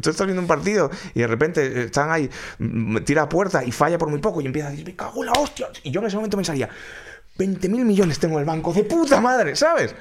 [0.00, 3.72] tú estás viendo un partido y de repente están ahí, mm, tira a puerta y
[3.72, 5.68] falla por muy poco y empieza a decir, me cago en la hostia.
[5.82, 6.68] Y yo en ese momento pensaría,
[7.36, 9.94] 20 mil millones tengo en el banco, de puta madre, ¿sabes?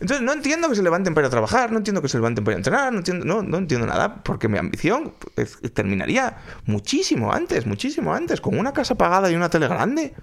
[0.00, 2.44] Entonces no entiendo que se levanten para ir a trabajar, no entiendo que se levanten
[2.44, 6.36] para ir a entrenar, no entiendo, no, no entiendo nada, porque mi ambición es- terminaría
[6.66, 10.14] muchísimo antes, muchísimo antes, con una casa pagada y una tele grande.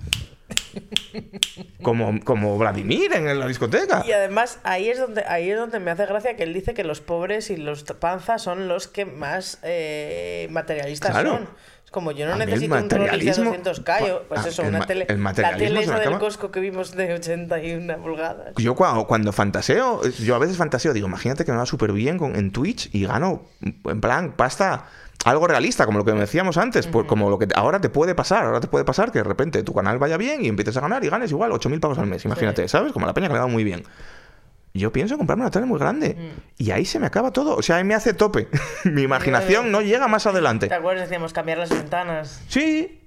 [1.81, 4.03] Como, como Vladimir en la discoteca.
[4.07, 6.83] Y además ahí es donde ahí es donde me hace gracia que él dice que
[6.83, 11.29] los pobres y los panzas son los que más eh, materialistas Claro.
[11.37, 11.49] son.
[11.93, 14.49] Como yo no A mí el necesito un Rolex de materialismo- 200k, yo, pues Ah,
[14.49, 18.55] eso, el una tele, el la tele esa del Costco que vimos de 81 pulgadas.
[18.57, 22.17] Yo cuando, cuando fantaseo, yo a veces fantaseo, digo, imagínate que me va súper bien
[22.17, 24.85] con, en Twitch y gano, en plan, pasta,
[25.23, 28.45] algo realista, como lo que decíamos antes, pues como lo que ahora te puede pasar,
[28.45, 31.03] ahora te puede pasar que de repente tu canal vaya bien y empieces a ganar
[31.05, 32.91] y ganes igual 8.000 pavos al mes, imagínate, ¿sabes?
[32.91, 33.83] Como la peña que le va muy bien.
[34.75, 36.17] Yo pienso en comprarme una tele muy grande
[36.57, 38.47] y ahí se me acaba todo, o sea, ahí me hace tope.
[38.85, 40.67] Mi imaginación no llega más adelante.
[40.67, 41.07] ¿Te acuerdas?
[41.09, 42.41] Decíamos cambiar las ventanas.
[42.47, 43.01] Sí,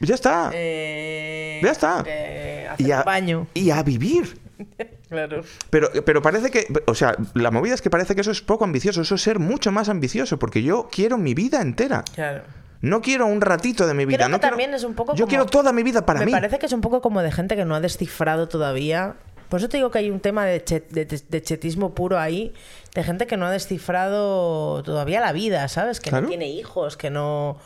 [0.00, 0.50] ya está.
[0.54, 2.02] Eh, Ya está.
[2.06, 3.46] eh, hacer Y a, un baño.
[3.54, 4.38] y a vivir.
[5.08, 5.42] Claro.
[5.70, 8.64] Pero, pero parece que, o sea, la movida es que parece que eso es poco
[8.64, 12.02] ambicioso, eso es ser mucho más ambicioso, porque yo quiero mi vida entera.
[12.12, 12.42] Claro.
[12.80, 14.16] No quiero un ratito de mi vida.
[14.16, 16.18] Creo no que quiero- también es un poco Yo como- quiero toda mi vida para
[16.18, 16.32] me mí.
[16.32, 19.14] parece que es un poco como de gente que no ha descifrado todavía.
[19.48, 22.52] Por eso te digo que hay un tema de, chet- de- de chetismo puro ahí,
[22.94, 26.00] de gente que no ha descifrado todavía la vida, ¿sabes?
[26.00, 26.22] Que Claro.
[26.24, 27.58] no tiene hijos, que no,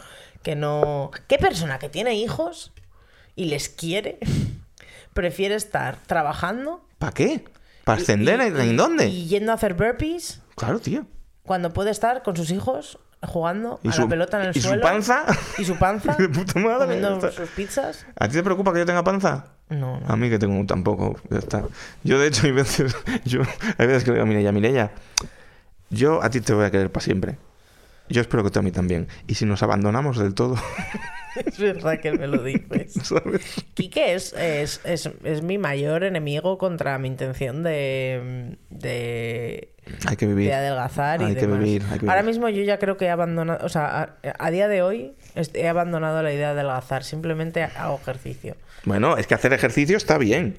[0.42, 1.10] que no.
[1.28, 2.72] ¿Qué persona que tiene hijos
[3.36, 4.18] y les quiere,
[5.14, 6.84] prefiere estar trabajando.
[6.98, 7.44] ¿Para qué?
[7.84, 8.40] ¿Para ascender?
[8.40, 9.06] y- ¿En, dónde?
[9.08, 11.06] Y yendo a hacer burpees Claro, tío.
[11.42, 14.60] cuando puede estar con sus hijos jugando ¿Y a su, la pelota en el y
[14.60, 14.82] su suelo.
[14.82, 15.24] panza?
[15.58, 16.14] Y su panza.
[16.18, 17.00] De puta madre.
[17.32, 18.06] sus pizzas.
[18.18, 19.46] ¿A ti te preocupa que yo tenga panza?
[19.68, 20.06] No, no.
[20.08, 21.62] A mí que tengo tampoco, ya está.
[22.02, 23.42] Yo de hecho hay veces, yo,
[23.78, 24.90] hay veces que le digo a Mireia, Mireia,
[25.90, 27.36] yo a ti te voy a querer para siempre.
[28.10, 29.08] Yo espero que tú a mí también.
[29.26, 30.56] Y si nos abandonamos del todo,
[31.46, 32.92] Es verdad que me lo dices.
[33.04, 33.64] ¿sabes?
[33.74, 39.72] Quique es, es, es, es mi mayor enemigo contra mi intención de, de,
[40.08, 40.48] Hay que vivir.
[40.48, 41.58] de adelgazar y Hay que demás.
[41.60, 44.50] vivir, hay que Ahora mismo yo ya creo que he abandonado, o sea, a, a
[44.50, 45.12] día de hoy
[45.54, 48.56] he abandonado la idea de adelgazar, simplemente hago ejercicio.
[48.84, 50.56] Bueno, es que hacer ejercicio está bien.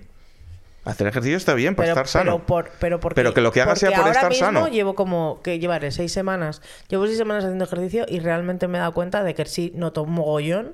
[0.84, 2.32] Hacer ejercicio está bien para Pero, estar sano.
[2.38, 4.68] pero, por, pero, porque, Pero que lo que hagas sea por ahora estar mismo sano.
[4.68, 6.62] llevo como que llevaré seis semanas.
[6.90, 10.04] Llevo seis semanas haciendo ejercicio y realmente me he dado cuenta de que sí noto
[10.04, 10.74] un mogollón.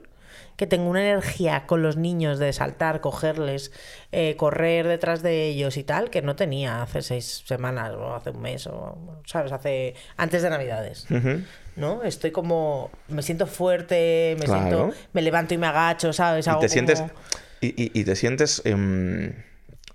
[0.56, 3.72] Que tengo una energía con los niños de saltar, cogerles,
[4.12, 8.32] eh, correr detrás de ellos y tal, que no tenía hace seis semanas o hace
[8.32, 9.52] un mes o, ¿sabes?
[9.52, 11.06] Hace antes de Navidades.
[11.76, 12.02] ¿No?
[12.02, 12.90] Estoy como.
[13.08, 14.62] Me siento fuerte, me Claro.
[14.62, 14.90] siento.
[15.14, 16.48] Me levanto y me agacho, ¿sabes?
[16.48, 17.12] Y te sientes, como-
[17.62, 19.34] y, y- y te sientes em,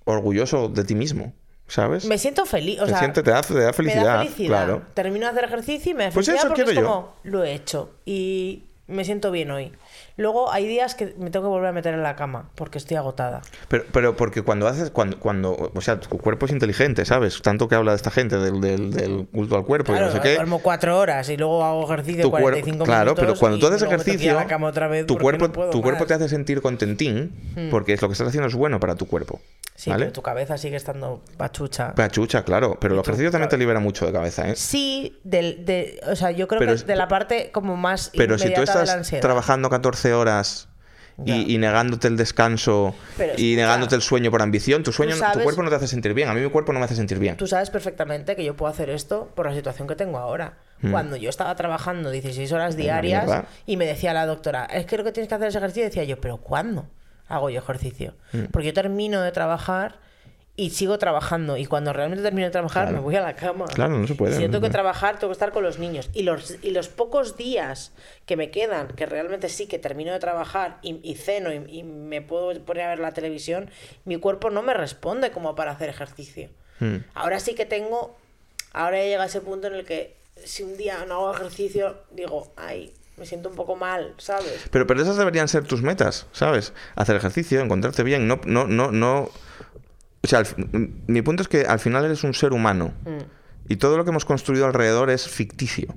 [0.04, 1.32] orgulloso de ti mismo,
[1.66, 2.04] ¿sabes?
[2.04, 2.80] Me siento feliz.
[2.80, 4.48] O sea, siente- te da, te da felicidad, Me da felicidad.
[4.48, 4.82] claro.
[4.94, 6.92] Termino de hacer ejercicio y me da Pues felicidad eso porque quiero es yo.
[6.92, 9.72] como, lo he hecho y me siento bien hoy.
[10.18, 12.98] Luego hay días que me tengo que volver a meter en la cama porque estoy
[12.98, 13.40] agotada.
[13.68, 17.40] Pero, pero porque cuando haces, cuando, cuando, o sea, tu cuerpo es inteligente, ¿sabes?
[17.40, 20.14] Tanto que habla de esta gente del, del, del culto al cuerpo Claro, y no
[20.16, 20.34] sé qué.
[20.34, 23.66] duermo cuatro horas y luego hago ejercicio Tu 45 cuerpo, claro, minutos pero cuando tú
[23.68, 26.02] haces ejercicio, a la cama otra vez tu cuerpo, no tu cuerpo más.
[26.02, 26.08] Hmm.
[26.08, 27.32] te hace sentir contentín
[27.70, 29.40] porque es lo que estás haciendo es bueno para tu cuerpo.
[29.82, 30.04] Sí, ¿vale?
[30.04, 31.92] pero tu cabeza sigue estando pachucha.
[31.96, 34.54] Pachucha, claro, pero el tu ejercicio también te libera mucho de cabeza, ¿eh?
[34.54, 38.12] Sí, del, de, o sea, yo creo Pero que es- de la parte como más
[38.16, 40.68] Pero si tú estás trabajando 14 horas
[41.24, 45.18] y, y negándote el descanso Pero y negándote el sueño por ambición, tu sueño, tu
[45.20, 46.28] sabes- cuerpo no te hace sentir bien.
[46.28, 47.36] A mí mi cuerpo no me hace sentir bien.
[47.36, 50.58] Tú sabes perfectamente que yo puedo hacer esto por la situación que tengo ahora.
[50.92, 53.28] Cuando yo estaba trabajando 16 horas diarias
[53.66, 56.04] y me decía la doctora, es que lo que tienes que hacer es ejercicio, decía
[56.04, 56.86] yo, pero ¿cuándo
[57.28, 58.14] hago yo ejercicio?
[58.32, 58.44] Hmm.
[58.50, 60.00] Porque yo termino de trabajar
[60.54, 62.98] y sigo trabajando y cuando realmente termino de trabajar Claro.
[62.98, 63.64] me voy a la cama.
[63.66, 65.78] Claro, no se puede, Y si yo tengo que trabajar, tengo que estar con los
[65.78, 66.10] niños.
[66.12, 67.92] Y los, y los pocos días
[68.26, 71.82] que me quedan, que realmente sí que termino de trabajar y, y ceno y, y
[71.84, 73.70] me puedo poner a ver la televisión,
[74.04, 76.50] mi cuerpo no me responde como para hacer ejercicio.
[76.80, 76.96] Hmm.
[77.14, 78.14] Ahora sí que tengo,
[78.74, 82.52] ahora ya llega ese punto en el que si un día no hago ejercicio, digo,
[82.56, 84.66] ay, me siento un poco mal, ¿sabes?
[84.70, 86.72] Pero, pero esas deberían ser tus metas, ¿sabes?
[86.96, 89.30] Hacer ejercicio, encontrarte bien, no, no, no, no.
[90.24, 90.46] O sea, al
[91.06, 92.92] mi punto es que al final eres un ser humano
[93.68, 95.94] y todo lo que hemos construido alrededor es ficticio.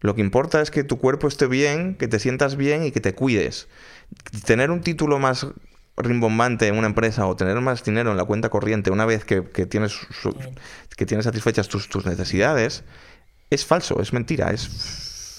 [0.00, 3.00] Lo que importa es que tu cuerpo esté bien, que te sientas bien y que
[3.00, 3.66] te cuides.
[4.44, 5.46] Tener un título más
[5.96, 9.42] rimbombante en una empresa o tener más dinero en la cuenta corriente una vez que,
[9.48, 10.36] que tienes, su-
[10.96, 12.84] que tienes satisfechas tus, tus necesidades
[13.48, 14.68] es falso, es mentira, es,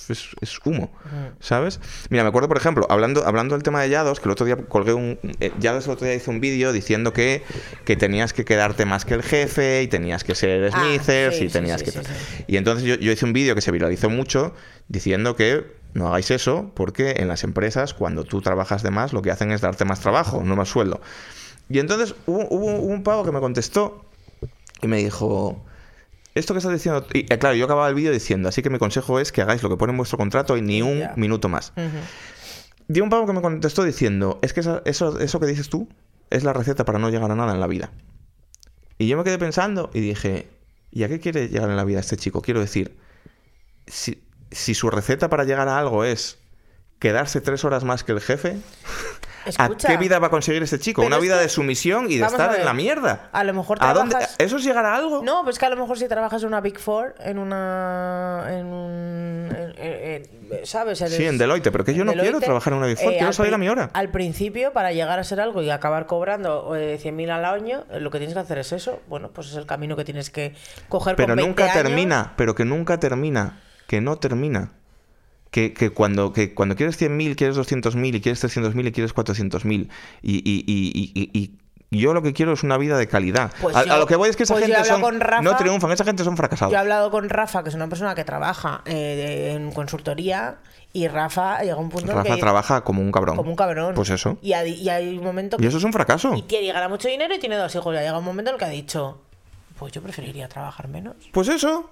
[0.10, 0.92] es, es humo,
[1.40, 1.80] ¿sabes?
[2.10, 4.58] Mira, me acuerdo, por ejemplo, hablando, hablando del tema de Yados, que el otro día
[4.58, 5.20] colgué un...
[5.40, 7.44] eh, Yados el otro día hizo un vídeo diciendo que,
[7.86, 11.46] que tenías que quedarte más que el jefe y tenías que ser Ah, Smithers sí,
[11.46, 11.92] y tenías sí, que...
[11.92, 12.00] sí.
[12.48, 14.54] Y entonces yo, yo hice un vídeo que se viralizó mucho
[14.88, 19.22] diciendo que no hagáis eso porque en las empresas cuando tú trabajas de más lo
[19.22, 21.02] que hacen es darte más trabajo, no más sueldo.
[21.70, 24.06] Y entonces hubo, hubo un pavo que me contestó
[24.82, 25.66] y me dijo,
[26.38, 27.06] esto que estás diciendo...
[27.14, 29.64] Y eh, claro, yo acababa el vídeo diciendo, así que mi consejo es que hagáis
[29.64, 31.74] lo que pone en vuestro contrato y ni un minuto más.
[31.76, 31.88] Ujú.
[32.88, 35.90] Dio un pavo que me contestó diciendo, es que esa- eso, eso que dices tú
[36.30, 37.92] es la receta para no llegar a nada en la vida.
[38.98, 40.48] Y yo me quedé pensando y dije,
[40.92, 42.42] ¿y a qué quiere llegar en la vida este chico?
[42.42, 42.98] Quiero decir,
[43.86, 46.40] si, si su receta para llegar a algo es
[47.00, 48.58] quedarse tres horas más que el jefe,
[49.50, 51.02] Escucha, ¿a qué vida va a conseguir este chico?
[51.02, 53.30] Pero Una vida que- de sumisión y de Vamos estar en la mierda.
[53.32, 54.12] A lo mejor ¿A dónde?
[54.12, 55.22] trabajas- ¿Eso es llegar a algo?
[55.24, 58.46] No, pues que a lo mejor si trabajas en una Big Four, en una.
[58.50, 59.50] en un.
[59.78, 60.28] en-
[60.64, 61.00] ¿Sabes?
[61.00, 63.34] Sí, en Deloitte, pero que yo no quiero trabajar en una Big Four, quiero al
[63.34, 63.90] salir a mi hora.
[63.94, 68.00] Al principio, para llegar a ser algo y acabar cobrando eh, 100.000 al año, eh,
[68.00, 69.02] lo que tienes que hacer es eso.
[69.08, 70.56] Bueno, pues es el camino que tienes que
[70.90, 71.84] coger pero con 20 nunca años.
[71.84, 74.72] termina, pero que nunca termina, que no termina.
[75.52, 79.90] Que, que cuando, que cuando quieres 100.000, quieres 200.000 y quieres 300.000 y quieres 400.000.
[80.22, 81.52] Y, y, y, y, y-
[81.90, 83.50] y yo lo que quiero es una vida de calidad.
[83.62, 86.04] Pues a, lo que voy es que esa pues gente son, Rafa- no triunfan, esa
[86.04, 86.70] gente son fracasados.
[86.74, 90.58] Yo he hablado con Rafa, que es una persona que trabaja eh, en consultoría,
[90.92, 93.38] y Rafa llega a un punto en Rafa que trabaja como un cabrón.
[93.38, 93.96] como un cabrón.
[93.96, 94.38] Pues eso.
[94.42, 96.34] Y, hay- y hay un momento Y que eso es un fracaso.
[96.36, 97.96] y tiene, y gana mucho dinero y tiene dos hijos.
[97.96, 99.22] Ya llega un momento en el que ha dicho,
[99.80, 101.16] pues yo preferiría trabajar menos.
[101.32, 101.90] Pues eso.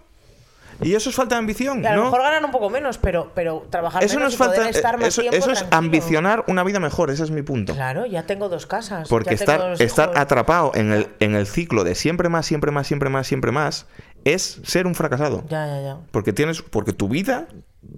[0.81, 2.03] Y eso es falta de ambición, Y a lo ¿no?
[2.05, 4.77] mejor ganan un poco menos, pero, pero trabajar Eso no menos es y poder falta.
[4.77, 5.77] estar más Eso, tiempo eso es tranquilo.
[5.77, 7.73] ambicionar una vida mejor, ese es mi punto.
[7.73, 9.07] Claro, ya tengo dos casas.
[9.07, 10.19] Porque estar, estar hijos.
[10.21, 13.87] atrapado en el, en el ciclo de siempre más, siempre más, siempre más, siempre más,
[14.25, 15.43] es ser un fracasado.
[15.49, 15.97] Ya, ya, ya.
[16.11, 16.61] Porque tienes.
[16.61, 17.47] Porque tu vida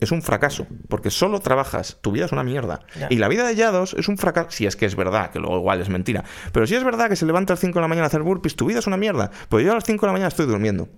[0.01, 0.67] es un fracaso.
[0.89, 1.97] Porque solo trabajas.
[2.01, 2.81] Tu vida es una mierda.
[2.99, 3.07] Ya.
[3.09, 4.51] Y la vida de Yados es un fracaso.
[4.51, 6.25] Si es que es verdad, que luego igual es mentira.
[6.51, 8.23] Pero si es verdad que se levanta a las 5 de la mañana a hacer
[8.23, 9.31] burpees, tu vida es una mierda.
[9.47, 10.89] Pues yo a las 5 de la mañana estoy durmiendo.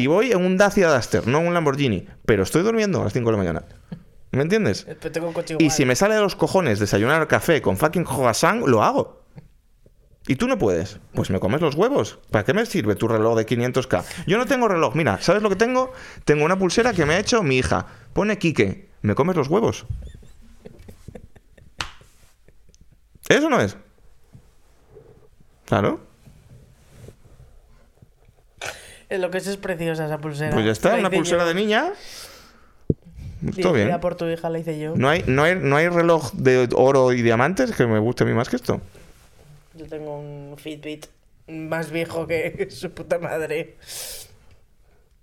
[0.00, 2.06] Y voy en un Dacia Duster, no en un Lamborghini.
[2.24, 3.64] Pero estoy durmiendo a las 5 de la mañana.
[4.30, 4.86] ¿Me entiendes?
[4.88, 8.06] Después tengo un coche Y si me sale de los cojones desayunar café con fucking
[8.06, 9.20] Hogasan, lo hago.
[10.26, 11.00] ¿Y tú no puedes?
[11.12, 12.18] Pues me comes los huevos.
[12.30, 14.04] ¿Para qué me sirve tu reloj de 500k?
[14.26, 14.94] Yo no tengo reloj.
[14.94, 15.92] Mira, ¿sabes lo que tengo?
[16.24, 17.84] Tengo una pulsera que me ha hecho mi hija.
[18.14, 18.88] Pone Quique.
[19.02, 19.84] ¿Me comes los huevos?
[23.28, 23.76] ¿Eso no es?
[25.66, 26.08] Claro.
[28.60, 30.52] Es lo que es, es preciosa esa pulsera.
[30.52, 31.48] Pues ya está, una pulsera yo.
[31.48, 31.92] de niña.
[33.60, 33.98] Todo bien.
[34.00, 34.94] por tu hija la hice yo.
[34.96, 38.26] No hay, no, hay, no hay reloj de oro y diamantes que me guste a
[38.26, 38.80] mí más que esto.
[39.74, 41.06] Yo tengo un Fitbit
[41.48, 43.76] más viejo que su puta madre.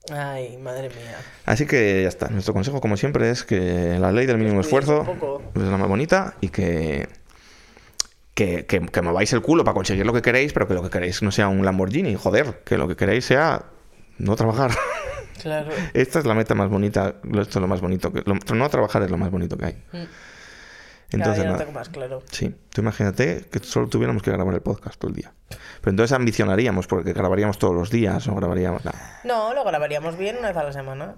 [0.10, 1.18] Ay, madre mía.
[1.46, 2.30] Así que ya está.
[2.30, 5.42] Nuestro consejo, como siempre, es que la ley del mínimo esfuerzo poco.
[5.54, 7.08] es la más bonita y que,
[8.34, 10.90] que, que, que mováis el culo para conseguir lo que queréis, pero que lo que
[10.90, 12.16] queréis no sea un Lamborghini.
[12.16, 13.66] Joder, que lo que queréis sea
[14.18, 14.72] no trabajar.
[15.42, 15.70] Claro.
[15.94, 17.16] Esta es la meta más bonita.
[17.24, 18.12] Esto es lo más bonito.
[18.12, 19.84] Que, lo- no trabajar es lo más bonito que hay.
[19.92, 20.04] Mm.
[21.10, 22.22] Entonces, más claro.
[22.32, 25.34] Sí, tú imagínate que solo tuviéramos que grabar el podcast todo el día.
[25.80, 28.84] Pero entonces ambicionaríamos porque grabaríamos todos los días o grabaríamos...
[28.84, 29.22] nada.
[29.24, 31.16] No, lo grabaríamos bien una vez a la semana.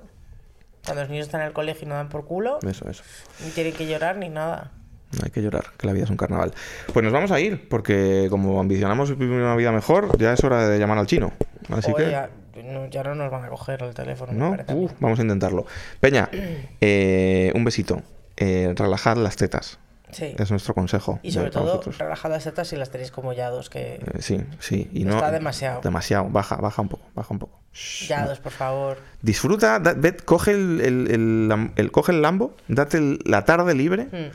[0.85, 3.03] Cuando los niños están en el colegio y no dan por culo, Eso, eso.
[3.43, 4.71] ni tienen que llorar ni nada.
[5.11, 6.53] No hay que llorar, que la vida es un carnaval.
[6.93, 10.67] Pues nos vamos a ir, porque como ambicionamos vivir una vida mejor, ya es hora
[10.69, 11.31] de llamar al chino.
[11.69, 12.29] Así Oye, que...
[12.55, 14.31] ya, no, ya no nos van a coger el teléfono.
[14.33, 14.45] me ¿No?
[14.53, 14.85] a mí.
[14.85, 15.65] Uf, vamos a intentarlo.
[15.99, 16.29] Peña,
[16.81, 18.01] eh, un besito.
[18.37, 19.79] Eh, relajad las tetas.
[20.11, 20.33] Sí.
[20.39, 21.19] Es nuestro consejo.
[21.21, 24.89] Y sobre todo, relajad las tetas si las tenéis como yados, que Eh, sí, sí.
[24.91, 25.81] Y no, Está demasiado.
[25.81, 26.29] Demasiado.
[26.29, 27.59] Baja, baja un poco, baja un poco.
[27.73, 28.97] Shh, yados, por favor.
[29.21, 33.75] Disfruta, da- ve- coge el, el- el lam- el- coge el Lambo, date la tarde
[33.75, 34.31] libre, Mm.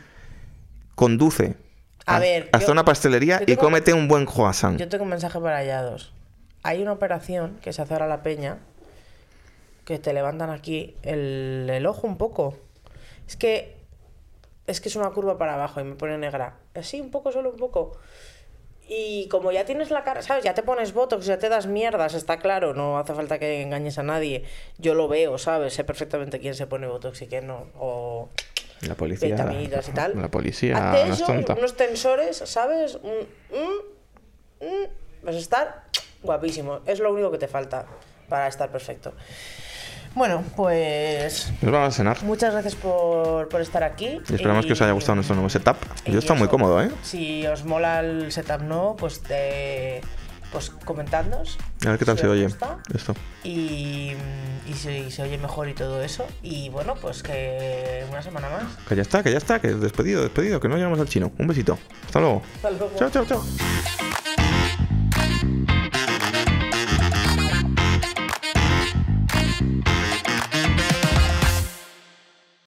[0.95, 1.57] conduce
[2.07, 4.79] A haz- ver, hasta yo- una pastelería y cómete un buen croissant.
[4.79, 6.13] Yo tengo un mensaje para yados.
[6.65, 8.59] Hay una operación que se hace ahora a la peña
[9.85, 12.57] que te levantan aquí el, el ojo un poco.
[13.29, 13.77] Es que
[14.67, 16.57] es que es una curva para abajo y me pone negra.
[16.75, 17.99] Así, un poco, solo un poco.
[18.89, 20.43] Y como ya tienes la cara, ¿sabes?
[20.45, 23.99] Ya te pones botox, ya te das mierdas, está claro, no hace falta que engañes
[23.99, 24.45] a nadie.
[24.79, 25.75] Yo lo veo, ¿sabes?
[25.75, 27.67] Sé perfectamente quién se pone botox y quién no.
[27.79, 28.31] O
[28.83, 29.29] La policía.
[29.61, 30.21] y tal.
[30.21, 31.55] La policía Hazte no es eso, tonta.
[31.55, 32.97] unos tensores, ¿sabes?
[33.03, 33.29] Un-
[35.23, 35.85] vas a estar
[36.25, 36.81] guapísimo.
[36.87, 37.87] Es lo único que te falta
[38.29, 39.13] para estar perfecto.
[40.15, 42.23] Bueno, pues Nos vamos a cenar.
[42.23, 44.21] muchas gracias por, por estar aquí.
[44.29, 45.77] Y esperamos que os haya gustado nuestro nuevo setup.
[46.07, 46.91] Yo estoy muy cómodo, ¿eh?
[47.03, 50.03] Si os mola el setup no, pues te,
[50.53, 51.59] pues comentadnos.
[51.85, 53.13] A ver qué tal si se oye gusta esto.
[53.43, 54.13] Y,
[54.69, 56.25] y si se oye mejor y todo eso.
[56.45, 58.63] Y bueno, pues que una semana más.
[58.89, 61.33] Que ya está, que ya está, que despedido, despedido, que no llegamos al chino.
[61.39, 61.77] Un besito.
[62.07, 62.43] Hasta luego.
[62.55, 62.93] Hasta luego.
[62.97, 64.24] Chao, chao, chao.